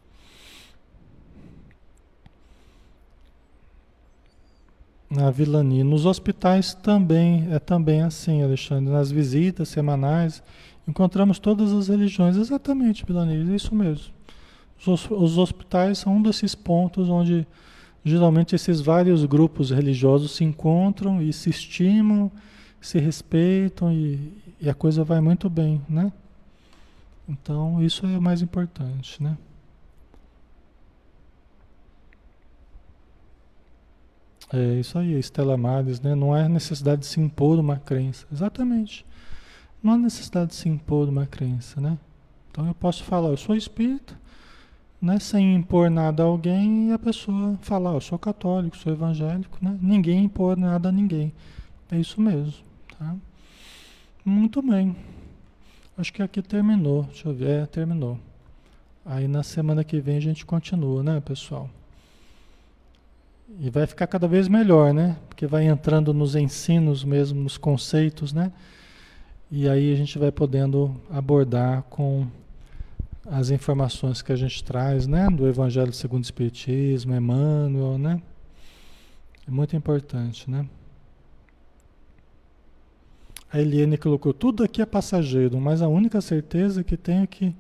[5.14, 5.84] Na Vilani.
[5.84, 8.92] Nos hospitais também é também assim, Alexandre.
[8.92, 10.42] Nas visitas semanais
[10.88, 12.36] encontramos todas as religiões.
[12.36, 14.12] Exatamente, Vilani, é isso mesmo.
[14.86, 17.46] Os, os hospitais são um desses pontos onde
[18.04, 22.30] geralmente esses vários grupos religiosos se encontram e se estimam,
[22.80, 26.12] se respeitam e, e a coisa vai muito bem, né?
[27.28, 29.38] Então isso é o mais importante, né?
[34.52, 36.14] É isso aí, Estela Mares, né?
[36.14, 38.26] Não há necessidade de se impor uma crença.
[38.32, 39.04] Exatamente.
[39.82, 41.98] Não há necessidade de se impor uma crença, né?
[42.50, 44.18] Então eu posso falar, eu sou espírita,
[45.00, 45.18] né?
[45.18, 49.78] Sem impor nada a alguém e a pessoa falar, eu sou católico, sou evangélico, né?
[49.80, 51.32] Ninguém impor nada a ninguém.
[51.90, 52.62] É isso mesmo,
[52.98, 53.16] tá?
[54.24, 54.96] Muito bem.
[55.98, 57.04] Acho que aqui terminou.
[57.04, 58.18] Deixa eu ver, é, terminou.
[59.04, 61.68] Aí na semana que vem a gente continua, né, pessoal?
[63.60, 65.16] E vai ficar cada vez melhor, né?
[65.28, 68.52] Porque vai entrando nos ensinos mesmo, nos conceitos, né?
[69.50, 72.26] E aí a gente vai podendo abordar com
[73.26, 75.28] as informações que a gente traz, né?
[75.28, 78.20] Do Evangelho segundo o Espiritismo, Emmanuel, né?
[79.46, 80.66] É muito importante, né?
[83.52, 87.54] A Eliane colocou, tudo aqui é passageiro, mas a única certeza que tenho é que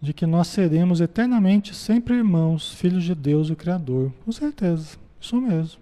[0.00, 4.12] de que nós seremos eternamente sempre irmãos, filhos de Deus, o Criador.
[4.24, 5.80] Com certeza, isso mesmo.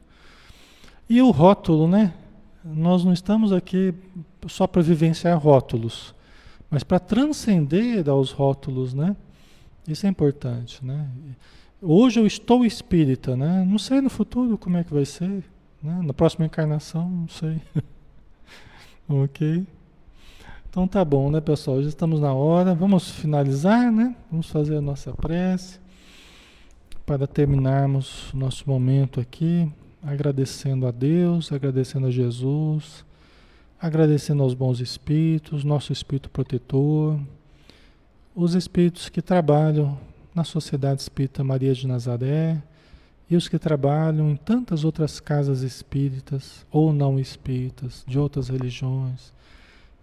[1.08, 2.14] E o rótulo, né?
[2.64, 3.94] Nós não estamos aqui
[4.46, 6.14] só para vivenciar rótulos,
[6.70, 9.14] mas para transcender aos rótulos, né?
[9.86, 11.06] Isso é importante, né?
[11.80, 13.64] Hoje eu estou espírita, né?
[13.68, 15.44] Não sei no futuro como é que vai ser,
[15.82, 16.00] né?
[16.02, 17.60] Na próxima encarnação, não sei.
[19.06, 19.66] ok?
[20.70, 21.82] Então tá bom, né, pessoal?
[21.82, 22.74] Já estamos na hora.
[22.74, 24.16] Vamos finalizar, né?
[24.30, 25.83] Vamos fazer a nossa prece
[27.06, 29.70] para terminarmos nosso momento aqui,
[30.02, 33.04] agradecendo a Deus, agradecendo a Jesus,
[33.80, 37.18] agradecendo aos bons espíritos, nosso espírito protetor,
[38.34, 39.98] os espíritos que trabalham
[40.34, 42.62] na Sociedade Espírita Maria de Nazaré
[43.30, 49.32] e os que trabalham em tantas outras casas espíritas ou não espíritas de outras religiões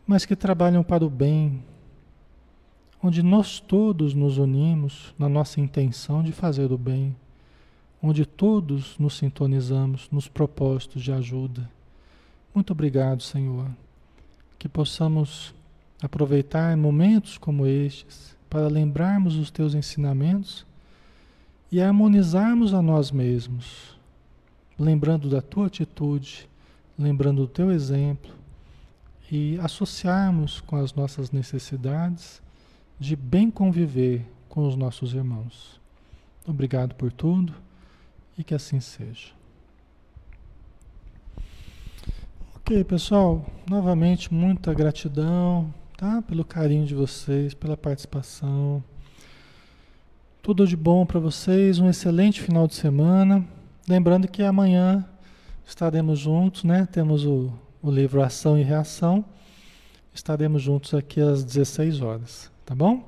[0.06, 1.64] mas que trabalham para o bem,
[3.04, 7.16] onde nós todos nos unimos na nossa intenção de fazer o bem,
[8.02, 11.70] onde todos nos sintonizamos nos propósitos de ajuda.
[12.54, 13.68] Muito obrigado, Senhor,
[14.60, 15.54] que possamos
[16.02, 20.66] aproveitar momentos como estes para lembrarmos os teus ensinamentos
[21.72, 23.96] e harmonizarmos a nós mesmos,
[24.78, 26.50] lembrando da tua atitude,
[27.00, 28.32] lembrando do teu exemplo,
[29.32, 32.42] e associarmos com as nossas necessidades
[33.02, 35.82] de bem conviver com os nossos irmãos.
[36.48, 37.52] Obrigado por tudo
[38.38, 39.32] e que assim seja.
[42.56, 46.22] Ok, pessoal, novamente muita gratidão, tá?
[46.22, 48.84] Pelo carinho de vocês, pela participação.
[50.44, 53.44] Tudo de bom para vocês, um excelente final de semana.
[53.90, 55.04] Lembrando que amanhã
[55.66, 56.88] estaremos juntos, né?
[56.92, 59.26] Temos o o livro Ação e Reação.
[60.14, 63.04] Estaremos juntos aqui às 16 horas, tá bom?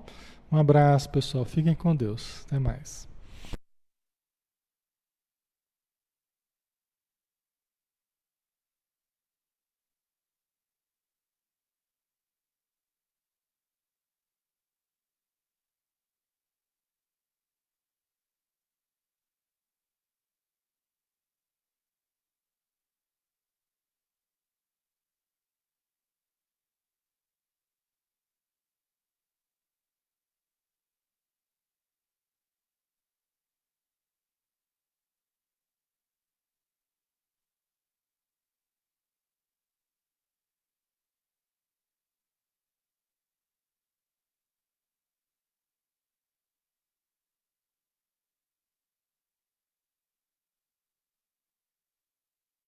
[0.51, 1.45] Um abraço, pessoal.
[1.45, 2.43] Fiquem com Deus.
[2.45, 3.07] Até mais.